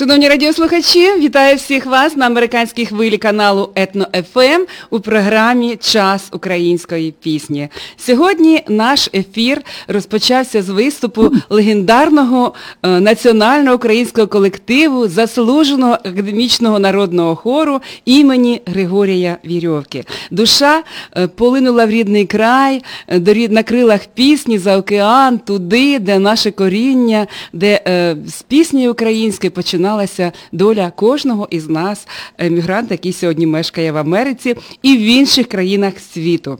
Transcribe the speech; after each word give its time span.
Шановні 0.00 0.28
радіослухачі, 0.28 1.12
вітаю 1.18 1.56
всіх 1.56 1.86
вас 1.86 2.16
на 2.16 2.26
американській 2.26 2.86
хвилі 2.86 3.18
каналу 3.18 3.70
Етно 3.74 4.06
ФМ 4.32 4.64
у 4.90 5.00
програмі 5.00 5.76
Час 5.76 6.28
української 6.32 7.14
пісні. 7.22 7.68
Сьогодні 7.96 8.62
наш 8.68 9.10
ефір 9.14 9.62
розпочався 9.88 10.62
з 10.62 10.68
виступу 10.68 11.30
легендарного 11.50 12.54
е, 12.82 13.00
національного 13.00 13.76
українського 13.76 14.26
колективу 14.26 15.08
заслуженого 15.08 15.92
академічного 15.92 16.78
народного 16.78 17.36
хору 17.36 17.80
імені 18.04 18.62
Григорія 18.66 19.36
Вірьовки. 19.46 20.04
Душа 20.30 20.82
е, 21.16 21.26
полинула 21.28 21.86
в 21.86 21.90
рідний 21.90 22.26
край, 22.26 22.82
е, 23.08 23.18
до 23.18 23.32
рід- 23.32 23.52
на 23.52 23.62
крилах 23.62 24.00
пісні 24.14 24.58
за 24.58 24.76
океан, 24.76 25.38
туди, 25.38 25.98
де 25.98 26.18
наше 26.18 26.50
коріння, 26.50 27.26
де 27.52 27.80
з 28.26 28.42
пісні 28.42 28.88
української 28.88 29.50
починалася 29.90 30.32
доля 30.52 30.90
кожного 30.90 31.48
із 31.50 31.68
нас, 31.68 32.06
емігранта, 32.38 32.94
який 32.94 33.12
сьогодні 33.12 33.46
мешкає 33.46 33.92
в 33.92 33.96
Америці 33.96 34.56
і 34.82 34.96
в 34.96 35.00
інших 35.00 35.48
країнах 35.48 35.98
світу. 35.98 36.58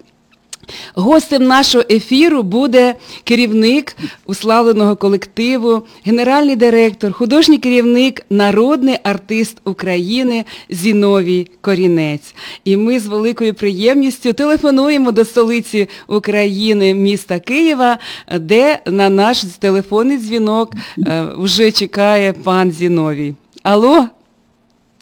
Гостем 0.95 1.47
нашого 1.47 1.85
ефіру 1.91 2.43
буде 2.43 2.95
керівник 3.25 3.97
уславленого 4.27 4.97
колективу, 4.97 5.83
генеральний 6.05 6.57
директор, 6.57 7.13
художній 7.13 7.59
керівник, 7.59 8.23
народний 8.31 8.97
артист 9.03 9.59
України 9.65 10.45
Зіновій 10.71 11.47
Корінець. 11.61 12.35
І 12.65 12.77
ми 12.77 13.01
з 13.01 13.07
великою 13.07 13.55
приємністю 13.55 14.33
телефонуємо 14.33 15.13
до 15.13 15.25
столиці 15.25 15.89
України, 16.07 16.95
міста 16.95 17.39
Києва, 17.39 17.99
де 18.41 18.79
на 18.87 19.09
наш 19.09 19.45
телефонний 19.45 20.19
дзвінок 20.19 20.73
е, 20.99 21.27
вже 21.39 21.73
чекає 21.73 22.33
пан 22.33 22.73
Зіновій. 22.73 23.35
Алло? 23.63 24.09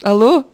Алло? 0.03 0.45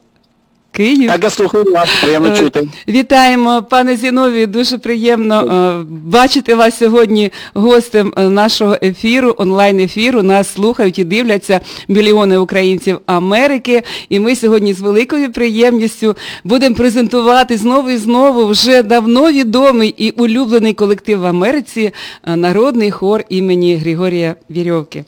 Київ? 0.76 1.10
Так, 1.10 1.24
я 1.24 1.30
слухаю 1.30 1.64
вас, 1.72 1.88
приємно 2.02 2.28
Е, 2.28 2.36
чути. 2.38 2.68
Вітаємо, 2.88 3.62
пане 3.70 3.96
Зіновію, 3.96 4.46
дуже 4.46 4.78
приємно 4.78 5.40
е, 5.40 5.84
бачити 5.88 6.54
вас 6.54 6.78
сьогодні 6.78 7.30
гостем 7.54 8.14
е, 8.16 8.28
нашого 8.28 8.76
ефіру, 8.82 9.34
онлайн-ефіру. 9.38 10.22
Нас 10.22 10.54
слухають 10.54 10.98
і 10.98 11.04
дивляться 11.04 11.60
мільйони 11.88 12.38
українців 12.38 12.98
Америки. 13.06 13.82
І 14.08 14.20
ми 14.20 14.36
сьогодні 14.36 14.74
з 14.74 14.80
великою 14.80 15.32
приємністю 15.32 16.16
будемо 16.44 16.74
презентувати 16.74 17.56
знову 17.56 17.90
і 17.90 17.96
знову 17.96 18.46
вже 18.46 18.82
давно 18.82 19.32
відомий 19.32 19.94
і 19.98 20.10
улюблений 20.10 20.74
колектив 20.74 21.20
в 21.20 21.26
Америці, 21.26 21.92
народний 22.26 22.90
хор 22.90 23.24
імені 23.28 23.76
Григорія 23.76 24.34
Вірьовки. 24.50 25.04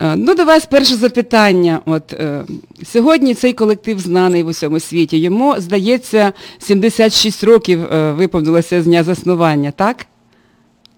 Е, 0.00 0.16
Ну, 0.16 0.34
до 0.34 0.44
вас 0.44 0.66
перше 0.66 0.96
запитання. 0.96 1.80
От, 1.86 2.12
е, 2.12 2.44
сьогодні 2.84 3.34
цей 3.34 3.52
колектив 3.52 3.98
знаний 3.98 4.42
в 4.42 4.46
усьому 4.46 4.80
світі. 4.80 5.18
Йому, 5.18 5.54
здається, 5.58 6.32
76 6.58 7.44
років 7.44 7.84
е, 7.84 8.12
виповнилося 8.12 8.82
з 8.82 8.84
дня 8.84 9.04
заснування, 9.04 9.70
так? 9.70 10.06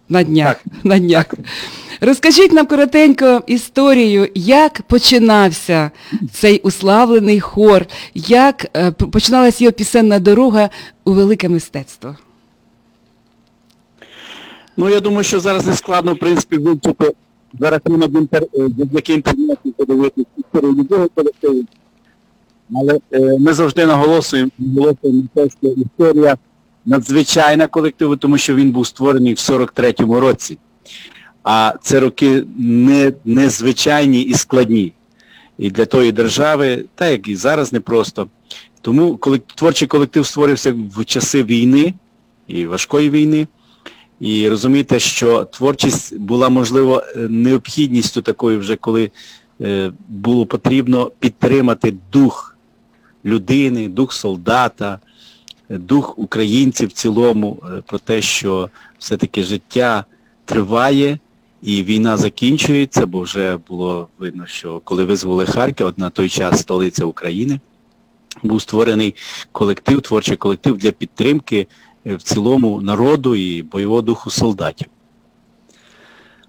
На 0.08 0.22
днях. 0.22 0.48
Так. 0.64 0.84
На 0.84 0.98
днях. 0.98 1.26
Розкажіть 2.00 2.52
нам 2.52 2.66
коротенько 2.66 3.42
історію, 3.46 4.28
як 4.34 4.82
починався 4.82 5.90
цей 6.32 6.60
уславлений 6.60 7.40
хор, 7.40 7.86
як 8.14 8.66
е, 8.76 8.90
починалася 8.90 9.64
його 9.64 9.72
пісенна 9.72 10.18
дорога 10.18 10.70
у 11.04 11.12
велике 11.12 11.48
мистецтво. 11.48 12.16
Ну, 14.76 14.88
я 14.88 15.00
думаю, 15.00 15.24
що 15.24 15.40
зараз 15.40 15.66
не 15.66 15.76
складно, 15.76 16.14
в 16.14 16.18
принципі, 16.18 16.56
вивчити 16.56 17.12
за 17.60 17.70
рахунок 17.70 18.10
інтер... 18.14 18.42
е, 18.42 18.68
завдяки 18.78 19.14
інтернету 19.14 19.72
подивитися 19.76 20.26
історію 20.38 20.72
любого 20.72 21.08
колективу. 21.14 21.64
Але 22.74 23.00
е, 23.12 23.38
ми 23.38 23.52
завжди 23.52 23.86
наголошуємо, 23.86 24.50
наголошуємо 24.58 25.22
на 25.34 25.42
те, 25.42 25.50
що 25.60 25.68
історія 25.68 26.36
надзвичайна 26.86 27.66
колективу, 27.66 28.16
тому 28.16 28.38
що 28.38 28.54
він 28.54 28.70
був 28.70 28.86
створений 28.86 29.34
в 29.34 29.36
43-му 29.36 30.20
році. 30.20 30.58
А 31.44 31.74
це 31.82 32.00
роки 32.00 32.44
не, 32.58 33.12
незвичайні 33.24 34.22
і 34.22 34.34
складні. 34.34 34.92
І 35.58 35.70
для 35.70 35.84
тої 35.84 36.12
держави, 36.12 36.84
та 36.94 37.08
як 37.08 37.28
і 37.28 37.36
зараз 37.36 37.72
непросто. 37.72 38.28
Тому 38.80 39.16
коли 39.16 39.38
творчий 39.38 39.88
колектив 39.88 40.26
створився 40.26 40.74
в 40.96 41.04
часи 41.04 41.42
війни 41.42 41.94
і 42.46 42.66
важкої 42.66 43.10
війни. 43.10 43.46
І 44.22 44.48
розумієте, 44.48 44.98
що 44.98 45.44
творчість 45.44 46.18
була, 46.18 46.48
можливо, 46.48 47.02
е, 47.16 47.18
необхідністю 47.18 48.22
такою 48.22 48.58
вже, 48.58 48.76
коли 48.76 49.10
е, 49.60 49.92
було 50.08 50.46
потрібно 50.46 51.10
підтримати 51.18 51.94
дух 52.12 52.56
людини, 53.24 53.88
дух 53.88 54.12
солдата, 54.12 54.98
е, 55.70 55.78
дух 55.78 56.18
українців 56.18 56.88
в 56.88 56.92
цілому, 56.92 57.62
про 57.86 57.98
те, 57.98 58.22
що 58.22 58.70
все-таки 58.98 59.42
життя 59.42 60.04
триває 60.44 61.18
і 61.62 61.82
війна 61.82 62.16
закінчується, 62.16 63.06
бо 63.06 63.20
вже 63.20 63.58
було 63.68 64.08
видно, 64.18 64.46
що 64.46 64.80
коли 64.84 65.04
визволи 65.04 65.46
Харків, 65.46 65.86
от 65.86 65.98
на 65.98 66.10
той 66.10 66.28
час 66.28 66.60
столиця 66.60 67.04
України, 67.04 67.60
був 68.42 68.62
створений 68.62 69.14
колектив, 69.52 70.00
творчий 70.00 70.36
колектив 70.36 70.78
для 70.78 70.90
підтримки 70.90 71.66
в 72.04 72.22
цілому 72.22 72.80
народу 72.80 73.34
і 73.34 73.62
бойового 73.62 74.02
духу 74.02 74.30
солдатів. 74.30 74.86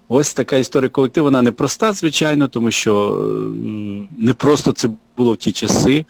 Ось 0.08 0.34
така 0.34 0.56
історія 0.56 0.88
колективу, 0.88 1.24
вона 1.24 1.42
непроста, 1.42 1.92
звичайно, 1.92 2.48
тому 2.48 2.70
що 2.70 3.08
е, 3.08 3.58
не 4.18 4.34
просто 4.34 4.72
це 4.72 4.88
було 5.16 5.32
в 5.32 5.36
ті 5.36 5.52
часи, 5.52 6.04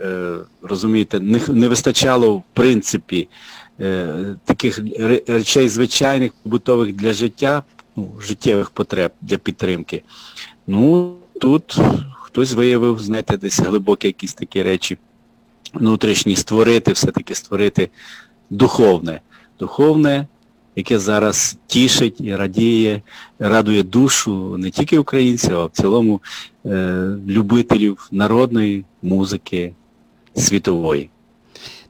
е, 0.00 0.36
розумієте, 0.62 1.20
не, 1.48 1.68
вистачало 1.68 2.36
в 2.36 2.42
принципі 2.52 3.28
е, 3.80 4.36
таких 4.44 4.80
речей 5.26 5.68
звичайних, 5.68 6.32
побутових 6.42 6.92
для 6.92 7.12
життя, 7.12 7.62
ну, 7.96 8.12
життєвих 8.22 8.70
потреб 8.70 9.12
для 9.20 9.36
підтримки. 9.36 10.02
Ну, 10.66 11.16
тут 11.40 11.78
хтось 12.20 12.52
виявив, 12.52 12.98
знаєте, 12.98 13.36
десь 13.36 13.60
глибокі 13.60 14.06
якісь 14.06 14.34
такі 14.34 14.62
речі 14.62 14.98
внутрішні 15.74 16.36
створити, 16.36 16.92
все-таки 16.92 17.34
створити 17.34 17.90
духовне. 18.50 19.20
Духовне, 19.58 20.26
яке 20.76 20.98
зараз 20.98 21.58
тішить 21.66 22.20
і 22.20 22.36
радіє, 22.36 23.02
радує 23.38 23.82
душу 23.82 24.56
не 24.58 24.70
тільки 24.70 24.98
українців, 24.98 25.56
а 25.56 25.64
в 25.64 25.70
цілому 25.70 26.20
е, 26.66 27.16
любителів 27.28 28.08
народної 28.12 28.84
музики 29.02 29.72
світової. 30.36 31.10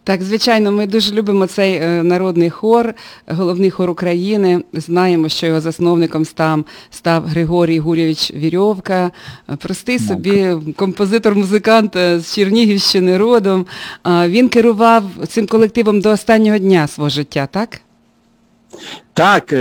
Так, 0.04 0.22
звичайно, 0.22 0.72
ми 0.72 0.86
дуже 0.86 1.14
любимо 1.14 1.46
цей 1.46 1.74
е, 1.74 2.02
народний 2.02 2.50
хор, 2.50 2.94
головний 3.26 3.70
хор 3.70 3.90
України. 3.90 4.64
Знаємо, 4.72 5.28
що 5.28 5.46
його 5.46 5.60
засновником 5.60 6.24
став, 6.24 6.64
став 6.90 7.24
Григорій 7.24 7.78
Гурєвич 7.78 8.34
Вірьовка, 8.34 9.10
Е, 9.52 9.56
простий 9.56 9.98
собі 9.98 10.56
композитор-музикант 10.76 11.96
е, 11.96 12.20
з 12.20 12.34
Чернігівщини 12.34 13.18
родом. 13.18 13.66
Він 14.06 14.48
керував 14.48 15.04
цим 15.28 15.46
колективом 15.46 16.00
до 16.00 16.10
останнього 16.10 16.58
дня 16.58 16.86
свого 16.86 17.10
життя, 17.10 17.48
так? 17.50 17.80
Так, 19.12 19.54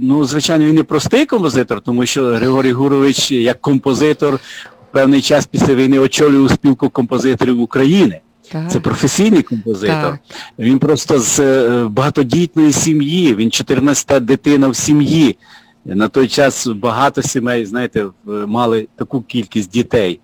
ну, 0.00 0.24
звичайно, 0.24 0.64
він 0.64 0.74
не 0.74 0.82
простий 0.82 1.26
композитор, 1.26 1.80
тому 1.80 2.06
що 2.06 2.24
Григорій 2.24 2.72
Гурович 2.72 3.30
як 3.30 3.60
композитор 3.60 4.34
в 4.34 4.92
певний 4.92 5.22
час 5.22 5.46
після 5.46 5.74
війни 5.74 5.98
очолював 5.98 6.50
спілку 6.50 6.88
композиторів 6.90 7.60
України. 7.60 8.20
Так. 8.52 8.70
Це 8.70 8.80
професійний 8.80 9.42
композитор. 9.42 9.94
Так. 9.96 10.18
Він 10.58 10.78
просто 10.78 11.20
з 11.20 11.40
е, 11.40 11.84
багатодітної 11.88 12.72
сім'ї, 12.72 13.34
він 13.34 13.48
14-та 13.48 14.20
дитина 14.20 14.68
в 14.68 14.76
сім'ї. 14.76 15.36
На 15.84 16.08
той 16.08 16.28
час 16.28 16.66
багато 16.66 17.22
сімей, 17.22 17.66
знаєте, 17.66 18.06
мали 18.24 18.88
таку 18.96 19.22
кількість 19.22 19.70
дітей. 19.70 20.20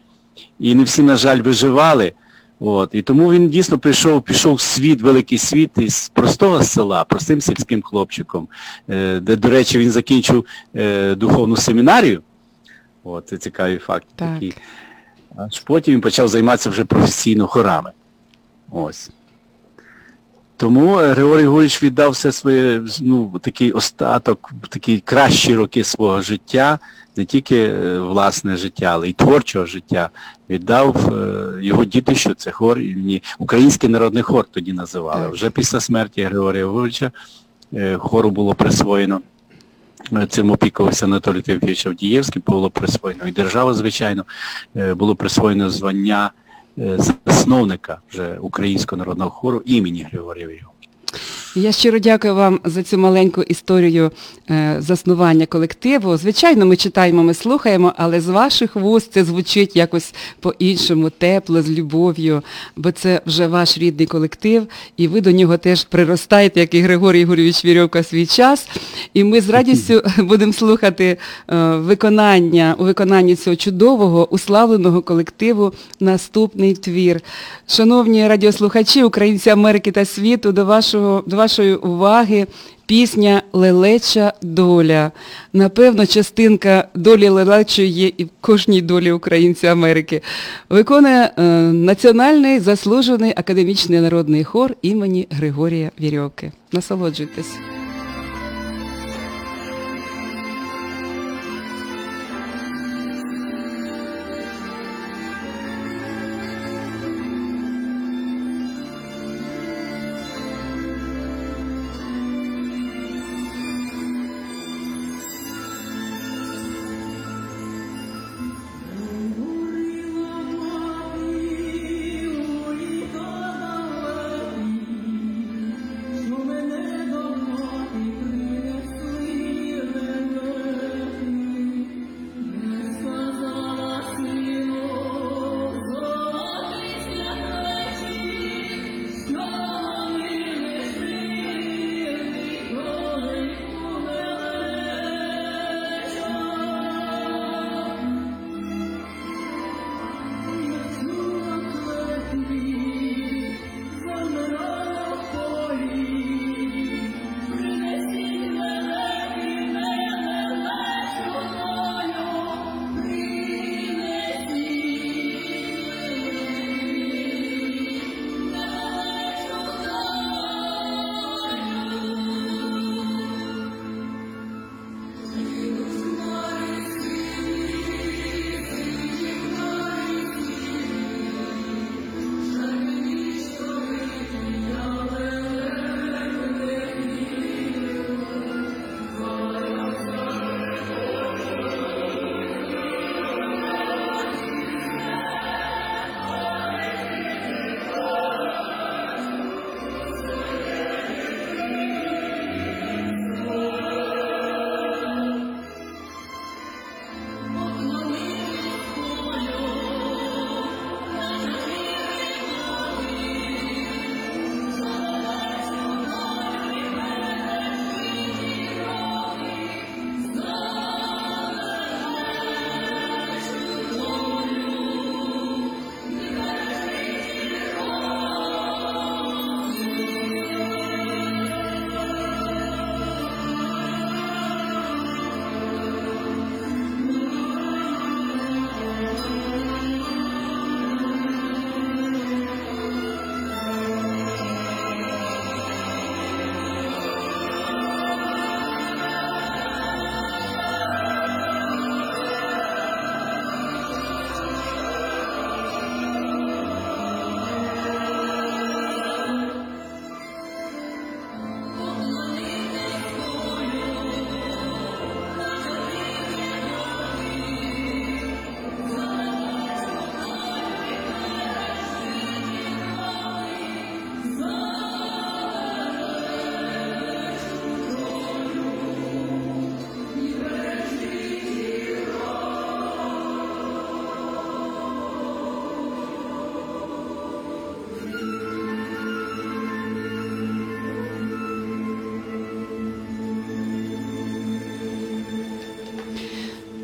І 0.59 0.75
не 0.75 0.83
всі, 0.83 1.03
на 1.03 1.17
жаль, 1.17 1.41
виживали. 1.41 2.13
От. 2.61 2.91
І 2.93 3.03
тому 3.03 3.33
він 3.33 3.49
дійсно 3.49 3.79
прийшов, 3.79 4.23
пішов 4.23 4.55
в 4.55 4.61
світ, 4.61 5.03
великий 5.03 5.39
світ 5.39 5.71
із 5.77 6.09
простого 6.09 6.63
села, 6.63 7.05
простим 7.05 7.41
сільським 7.41 7.83
хлопчиком, 7.83 8.49
е, 8.91 9.21
де, 9.21 9.37
до 9.37 9.49
речі, 9.51 9.79
він 9.79 9.91
закінчив 9.91 10.45
е, 10.77 11.15
духовну 11.15 11.57
семінарію. 11.57 12.23
От, 13.05 13.29
це 13.29 13.37
цікавий 13.37 13.79
факт 13.79 14.07
Так. 14.17 14.35
такий. 14.35 14.55
Аж 15.37 15.61
потім 15.61 15.95
він 15.95 16.01
почав 16.01 16.29
займатися 16.29 16.71
вже 16.71 16.85
професійно 16.85 17.47
хорами. 17.47 17.91
Ось. 18.71 19.11
Тому 20.57 20.99
е, 21.01 21.13
Григорій 21.13 21.47
Гуріч 21.47 21.83
віддав 21.83 22.11
все 22.11 22.33
своє, 22.33 22.83
ну, 23.01 23.41
такий 23.43 23.73
остаток, 23.73 24.51
такі 24.69 25.01
кращі 25.01 25.55
роки 25.55 25.85
свого 25.85 26.23
життя, 26.23 26.79
не 27.17 27.25
тільки 27.25 27.57
е, 27.57 27.99
власне 27.99 28.57
життя, 28.57 28.87
але 28.87 29.09
й 29.09 29.13
творчого 29.13 29.67
життя. 29.67 30.11
Віддав 30.51 31.15
е, 31.15 31.65
його 31.65 31.85
дітищу, 31.85 32.35
це 32.35 32.51
хор, 32.51 32.79
Український 33.39 33.91
народний 33.91 34.23
хор 34.23 34.45
тоді 34.51 34.73
називали. 34.73 35.29
Вже 35.29 35.51
після 35.51 35.81
смерті 35.81 36.23
Григорія 36.23 36.67
Гуріча 36.67 37.11
хору 37.99 38.31
було 38.31 38.55
присвоєно 38.55 39.21
цим 40.29 40.51
опікувався 40.51 41.07
Анатолій 41.07 41.43
Тимофійович 41.43 41.87
Авдієвський, 41.87 42.43
було 42.47 42.71
присвоєно 42.71 43.29
і 43.29 43.33
держава, 43.33 43.75
звичайно, 43.75 44.25
було 44.75 45.17
присвоєно 45.17 45.71
звання 45.71 46.31
засновника 47.27 47.99
вже 48.11 48.39
Українського 48.39 48.99
народного 48.99 49.31
хору 49.31 49.63
імені 49.65 50.07
Григорія 50.13 50.47
Вірьовки. 50.47 50.89
Я 51.59 51.73
щиро 51.73 51.99
дякую 51.99 52.35
вам 52.35 52.61
за 52.65 52.83
цю 52.83 52.99
маленьку 52.99 53.43
історію 53.43 54.11
е, 54.51 54.77
заснування 54.79 55.47
колективу. 55.47 56.17
Звичайно, 56.17 56.67
ми 56.67 56.77
читаємо, 56.77 57.23
ми 57.23 57.35
слухаємо, 57.35 57.93
але 57.97 58.21
з 58.21 58.29
ваших 58.29 58.77
вуст 58.77 59.13
це 59.13 59.25
звучить 59.25 59.77
якось 59.77 60.15
по-іншому, 60.41 61.11
тепло, 61.11 61.63
з 61.63 61.71
любов'ю, 61.71 62.43
бо 62.77 62.93
це 62.93 63.21
вже 63.27 63.47
ваш 63.47 63.79
рідний 63.79 64.07
колектив, 64.07 64.67
і 64.97 65.09
ви 65.09 65.21
до 65.21 65.33
нього 65.33 65.57
теж 65.59 65.85
приростаєте, 65.85 66.61
як 66.61 66.75
і 66.75 66.81
Григорій 66.81 67.25
Гурійович 67.25 67.65
Вірьовка 67.65 68.03
свій 68.03 68.27
час. 68.27 68.69
І 69.15 69.25
ми 69.25 69.41
з 69.41 69.49
радістю 69.49 70.03
будемо 70.19 70.53
слухати 70.53 71.17
е, 71.51 71.57
виконання, 71.77 72.75
у 72.79 72.85
виконанні 72.85 73.37
цього 73.37 73.57
чудового, 73.57 74.33
уславленого 74.33 75.03
колективу 75.03 75.73
наступний 76.01 76.75
твір. 76.75 77.21
Шановні 77.69 78.29
радіослухачі, 78.29 79.05
українці 79.05 79.51
Америки 79.51 79.93
та 79.93 80.05
світу, 80.05 80.53
до 80.53 80.65
вашого 80.65 81.25
до 81.27 81.46
вашої 81.47 81.75
уваги 81.75 82.47
пісня 82.87 83.43
Лелеча 83.53 84.33
доля. 84.43 85.13
Напевно, 85.53 86.07
частинка 86.07 86.89
долі 86.95 87.29
лелечої 87.29 87.89
є 87.89 88.13
і 88.17 88.25
в 88.25 88.29
кожній 88.41 88.83
долі 88.83 89.13
українця 89.13 89.73
Америки. 89.73 90.23
Виконує 90.69 91.31
е, 91.39 91.43
Національний 91.73 92.61
заслужений 92.61 93.33
академічний 93.37 94.01
народний 94.01 94.45
хор 94.45 94.75
імені 94.83 95.27
Григорія 95.31 95.91
Вірьовки. 96.01 96.53
Насолоджуйтесь. 96.73 97.76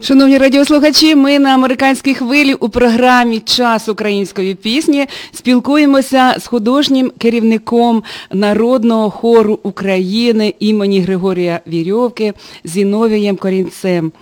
Шановні 0.04 0.38
радіослухачі, 0.38 1.14
ми 1.14 1.38
на 1.38 1.54
американській 1.54 2.14
хвилі 2.14 2.54
у 2.54 2.68
програмі 2.68 3.40
Час 3.40 3.88
української 3.88 4.54
пісні 4.54 5.06
спілкуємося 5.32 6.34
з 6.38 6.46
художнім 6.46 7.12
керівником 7.18 8.02
Народного 8.32 9.10
хору 9.10 9.58
України 9.62 10.54
імені 10.58 11.00
Григорія 11.00 11.60
Вірьовки 11.66 12.32
Зіновієм 12.64 13.36
Корінцем. 13.36 14.12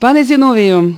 Пане 0.00 0.24
Зіновію, 0.24 0.96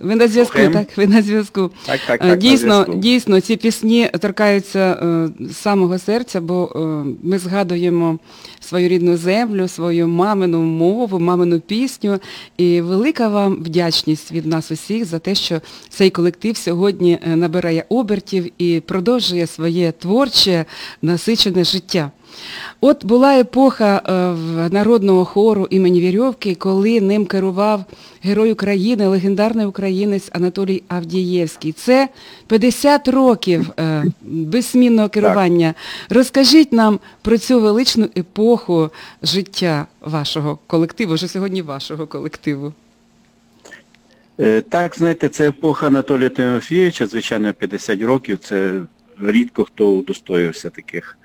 ви 0.00 0.14
на 0.16 0.28
зв'язку, 0.28 0.58
так? 0.72 0.96
Ви 0.96 1.06
на 1.06 1.22
зв'язку. 1.22 1.70
Так, 1.86 2.00
так, 2.06 2.14
Е, 2.14 2.18
так, 2.18 2.28
на 2.28 2.36
Дійсно, 2.36 2.74
зв'язку. 2.74 2.94
дійсно, 2.94 3.40
ці 3.40 3.56
пісні 3.56 4.10
торкаються 4.20 4.78
е, 5.02 5.28
самого 5.52 5.98
серця, 5.98 6.40
бо 6.40 6.72
е, 6.74 6.78
ми 7.22 7.38
згадуємо 7.38 8.18
свою 8.60 8.88
рідну 8.88 9.16
землю, 9.16 9.68
свою 9.68 10.08
мамину 10.08 10.60
мову, 10.62 11.18
мамину 11.20 11.60
пісню. 11.60 12.18
І 12.56 12.80
велика 12.80 13.28
вам 13.28 13.54
вдячність 13.54 14.32
від 14.32 14.46
нас 14.46 14.70
усіх 14.70 15.04
за 15.04 15.18
те, 15.18 15.34
що 15.34 15.60
цей 15.88 16.10
колектив 16.10 16.56
сьогодні 16.56 17.18
е, 17.22 17.36
набирає 17.36 17.84
обертів 17.88 18.52
і 18.58 18.80
продовжує 18.80 19.46
своє 19.46 19.92
творче, 19.92 20.64
насичене 21.02 21.64
життя. 21.64 22.10
От 22.80 23.04
була 23.04 23.38
епоха 23.38 24.02
е, 24.06 24.12
народного 24.74 25.24
хору 25.24 25.66
імені 25.70 26.00
Вірьовки, 26.00 26.54
коли 26.54 27.00
ним 27.00 27.26
керував 27.26 27.84
герой 28.22 28.52
України, 28.52 29.06
легендарний 29.06 29.66
українець 29.66 30.28
Анатолій 30.32 30.82
Авдієвський. 30.88 31.72
Це 31.72 32.08
50 32.46 33.08
років 33.08 33.70
е, 33.78 34.04
безсмінного 34.22 35.08
керування. 35.08 35.74
Розкажіть 36.08 36.72
нам 36.72 37.00
про 37.22 37.38
цю 37.38 37.60
величну 37.60 38.08
епоху 38.16 38.90
життя 39.22 39.86
вашого 40.00 40.58
колективу, 40.66 41.14
вже 41.14 41.28
сьогодні 41.28 41.62
вашого 41.62 42.06
колективу. 42.06 42.72
Е, 44.40 44.60
Так, 44.60 44.96
знаєте, 44.96 45.28
це 45.28 45.48
епоха 45.48 45.86
Анатолія 45.86 46.28
Тимофійовича, 46.28 47.06
звичайно, 47.06 47.52
50 47.52 48.02
років. 48.02 48.38
Це 48.38 48.80
рідко 49.22 49.64
хто 49.64 49.92
удостоївся 49.92 50.70
таких 50.70 51.18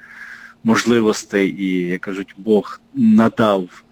можливостей 0.65 1.55
і, 1.63 1.87
як 1.87 2.01
кажуть, 2.01 2.35
Бог 2.37 2.81
надав 2.93 3.83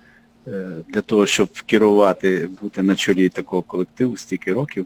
е, 0.48 0.68
для 0.88 1.01
того, 1.01 1.25
щоб 1.25 1.50
керувати, 1.65 2.50
бути 2.62 2.84
на 2.84 2.96
чолі 2.96 3.30
такого 3.30 3.62
колективу 3.62 4.18
стільки 4.18 4.53
років. 4.53 4.86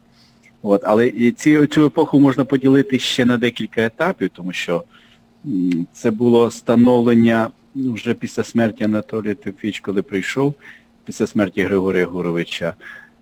От, 0.61 0.81
але 0.85 1.07
і 1.07 1.31
ці, 1.31 1.67
цю 1.67 1.85
епоху 1.85 2.19
можна 2.19 2.45
поділити 2.45 2.99
ще 2.99 3.25
на 3.25 3.37
декілька 3.37 3.81
етапів, 3.85 4.29
тому 4.29 4.53
що 4.53 4.83
це 5.93 6.11
було 6.11 6.51
становлення 6.51 7.49
ну, 7.75 7.93
вже 7.93 8.13
після 8.13 8.43
смерті 8.43 8.83
Анатолія 8.83 9.35
Тимофійовича, 9.35 9.81
коли 9.83 10.01
прийшов, 10.01 10.53
після 11.05 11.27
смерті 11.27 11.61
Григорія 11.61 12.05
Гуровича. 12.05 12.73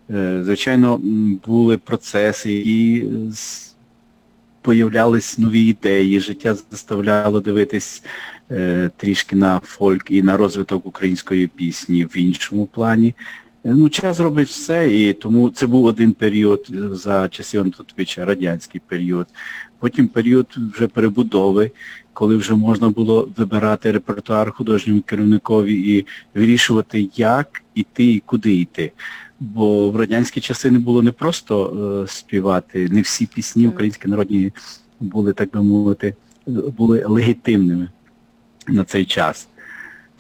Е, 0.10 0.42
Звичайно, 0.44 1.00
були 1.48 1.78
процеси 1.78 2.54
і 2.54 3.06
з- 3.32 3.76
появлялись 4.62 5.38
нові 5.38 5.62
ідеї, 5.66 6.20
життя 6.20 6.56
заставляло 6.72 7.40
дивитись 7.40 8.04
е, 8.06 8.10
трішки 8.98 9.36
на 9.36 9.60
фольк 9.64 10.12
і 10.12 10.24
на 10.24 10.38
розвиток 10.38 10.86
української 10.86 11.48
пісні 11.48 12.06
в 12.06 12.18
іншому 12.18 12.66
плані. 12.66 13.16
Е, 13.66 13.74
Ну, 13.74 13.90
час 13.90 14.20
робить 14.20 14.48
все, 14.48 15.02
і 15.02 15.14
тому 15.14 15.50
це 15.50 15.68
був 15.68 15.86
один 15.86 16.14
період 16.14 16.68
е, 16.70 16.96
за 16.96 17.30
часів 17.30 17.62
Антотовича, 17.62 18.26
радянський 18.26 18.82
період. 18.88 19.28
Потім 19.80 20.08
період 20.08 20.56
вже 20.74 20.88
перебудови, 20.88 21.72
коли 22.14 22.38
вже 22.38 22.56
можна 22.56 22.90
було 22.90 23.30
вибирати 23.38 23.92
репертуар 23.92 24.52
художньому 24.52 25.02
керівникові 25.02 25.98
і 25.98 26.06
вирішувати, 26.36 27.10
як 27.16 27.64
іти 27.76 28.06
і 28.06 28.24
куди 28.26 28.56
йти. 28.56 28.92
Бо 29.40 29.92
в 29.92 29.96
радянські 29.96 30.42
часи 30.42 30.72
не 30.72 30.80
було 30.80 31.02
не 31.02 31.12
просто 31.12 32.04
е, 32.04 32.08
співати, 32.08 32.90
не 32.90 33.02
всі 33.02 33.26
пісні 33.26 33.68
українські 33.68 34.08
народні 34.08 34.52
були, 35.00 35.34
так 35.34 35.52
би 35.52 35.62
мовити, 35.62 36.08
е, 36.48 36.52
були 36.52 37.06
легітимними 37.06 37.90
на 38.68 38.84
цей 38.84 39.06
час. 39.06 39.48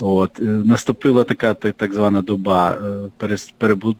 От, 0.01 0.39
е, 0.39 0.43
наступила 0.43 1.23
така 1.23 1.53
так, 1.53 1.93
звана 1.93 2.21
доба 2.21 2.77
е, 3.21 3.37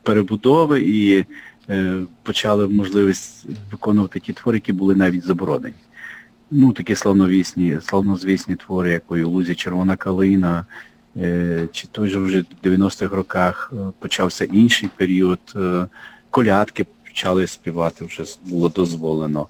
перебудови 0.03 0.81
і 0.81 1.25
е, 1.69 2.01
почали 2.23 2.67
можливість 2.67 3.45
виконувати 3.71 4.19
ті 4.19 4.33
твори, 4.33 4.57
які 4.57 4.73
були 4.73 4.95
навіть 4.95 5.25
заборонені. 5.25 5.75
Ну, 6.51 6.71
такі 6.71 6.95
славновісні, 6.95 7.79
славнозвісні 7.81 8.55
твори, 8.55 8.91
як 8.91 9.11
у 9.11 9.15
Лузі 9.15 9.55
Червона 9.55 9.95
калина, 9.95 10.65
чи 11.71 11.87
той 11.91 12.09
же 12.09 12.19
вже 12.19 12.41
в 12.41 12.67
90-х 12.67 13.15
роках 13.15 13.73
почався 13.99 14.45
інший 14.45 14.89
період, 14.95 15.39
колядки 16.29 16.85
почали 17.05 17.47
співати, 17.47 18.05
вже 18.05 18.23
було 18.45 18.69
дозволено. 18.69 19.47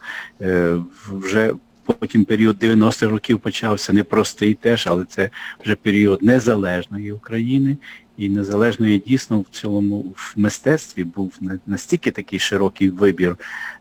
Вже 1.10 1.54
потім 1.94 2.26
період 2.26 2.64
90-х 2.64 3.06
років 3.06 3.40
почався 3.40 3.94
непростий 3.94 4.54
теж, 4.54 4.88
але 4.88 5.06
це 5.06 5.30
вже 5.64 5.76
період 5.76 6.24
незалежної 6.24 7.12
України. 7.12 7.78
І 8.18 8.30
незалежної 8.30 9.04
дійсно 9.08 9.40
в 9.40 9.46
цілому 9.52 10.00
в 10.16 10.34
мистецтві 10.36 11.04
був 11.04 11.34
настільки 11.68 12.12
такий 12.12 12.40
широкий 12.40 12.90
вибір. 12.90 13.36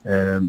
Е, 0.07 0.41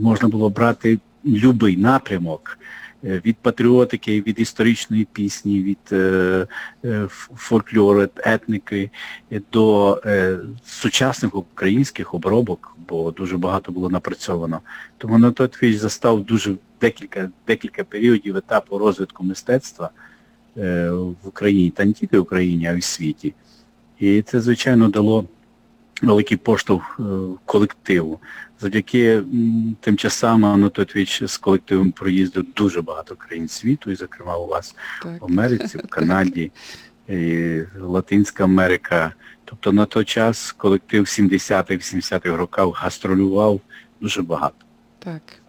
можна 0.00 0.28
було 0.28 0.50
брати 0.50 0.98
любий 1.24 1.76
напрямок 1.76 2.58
е, 3.04 3.22
від 3.24 3.36
патріотики, 3.36 4.20
від 4.20 4.40
історичної 4.40 5.06
пісні, 5.12 5.62
від 5.62 5.78
е, 5.92 6.46
е, 6.84 7.06
фольклору, 7.36 8.08
етники 8.16 8.90
е, 9.32 9.40
до 9.52 10.00
е, 10.06 10.38
сучасних 10.64 11.34
українських 11.34 12.14
обробок, 12.14 12.76
бо 12.88 13.10
дуже 13.10 13.36
багато 13.36 13.72
було 13.72 13.90
напрацьовано. 13.90 14.60
Тому 14.98 15.14
Анатолій 15.14 15.48
Твіч 15.48 15.76
застав 15.76 16.24
дуже 16.24 16.54
декілька, 16.82 17.30
декілька 17.46 17.84
періодів 17.84 18.36
етапу 18.36 18.78
розвитку 18.78 19.24
мистецтва 19.24 19.90
е, 20.56 20.90
в 20.90 21.28
Україні, 21.28 21.70
та 21.70 21.84
не 21.84 21.92
тільки 21.92 22.18
в 22.18 22.22
Україні, 22.22 22.66
а 22.66 22.72
й 22.72 22.78
в 22.78 22.84
світі. 22.84 23.34
І 23.98 24.22
це, 24.22 24.40
звичайно, 24.40 24.88
дало 24.88 25.24
великий 26.02 26.36
поштовх 26.36 27.00
е, 27.00 27.02
колективу. 27.44 28.20
Завдяки 28.60 29.22
тим 29.80 29.96
часам 29.96 30.44
Анатолій 30.44 30.86
Твіч 30.86 31.22
з 31.24 31.38
колективом 31.38 31.92
проїздив 31.92 32.46
дуже 32.56 32.82
багато 32.82 33.16
країн 33.16 33.48
світу, 33.48 33.90
і, 33.90 33.94
зокрема, 33.94 34.36
у 34.36 34.46
вас 34.46 34.74
Так. 35.02 35.22
в 35.22 35.24
Америці, 35.24 35.78
в 35.78 35.88
Канаді, 35.88 36.52
і 37.08 37.60
Латинська 37.80 38.44
Америка. 38.44 39.14
Тобто 39.44 39.72
на 39.72 39.86
той 39.86 40.04
час 40.04 40.52
колектив 40.52 41.04
70-х, 41.04 41.72
80-х 41.72 42.36
років 42.36 42.70
гастролював 42.70 43.60
дуже 44.00 44.22
багато. 44.22 44.56
Так. 44.98 45.41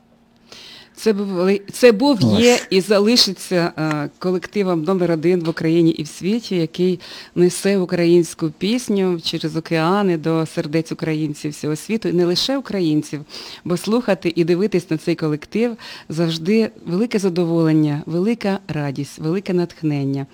Це 0.95 1.13
був, 1.13 1.59
це 1.71 1.91
був 1.91 2.21
є 2.21 2.59
і 2.69 2.81
залишиться 2.81 3.71
е, 3.77 4.09
колективом 4.19 4.83
номер 4.83 5.12
один 5.12 5.43
в 5.43 5.50
Україні 5.50 5.91
і 5.91 6.03
в 6.03 6.07
світі, 6.07 6.55
який 6.55 7.00
несе 7.35 7.77
українську 7.77 8.51
пісню 8.57 9.19
через 9.23 9.55
океани 9.55 10.17
до 10.17 10.45
сердець 10.45 10.91
українців 10.91 11.51
всього 11.51 11.75
світу, 11.75 12.09
і 12.09 12.13
не 12.13 12.25
лише 12.25 12.57
українців, 12.57 13.21
бо 13.65 13.77
слухати 13.77 14.33
і 14.35 14.43
дивитись 14.43 14.89
на 14.89 14.97
цей 14.97 15.15
колектив 15.15 15.77
завжди 16.09 16.69
велике 16.85 17.19
задоволення, 17.19 18.03
велика 18.05 18.59
радість, 18.67 19.19
велике 19.19 19.53
натхнення. 19.53 20.25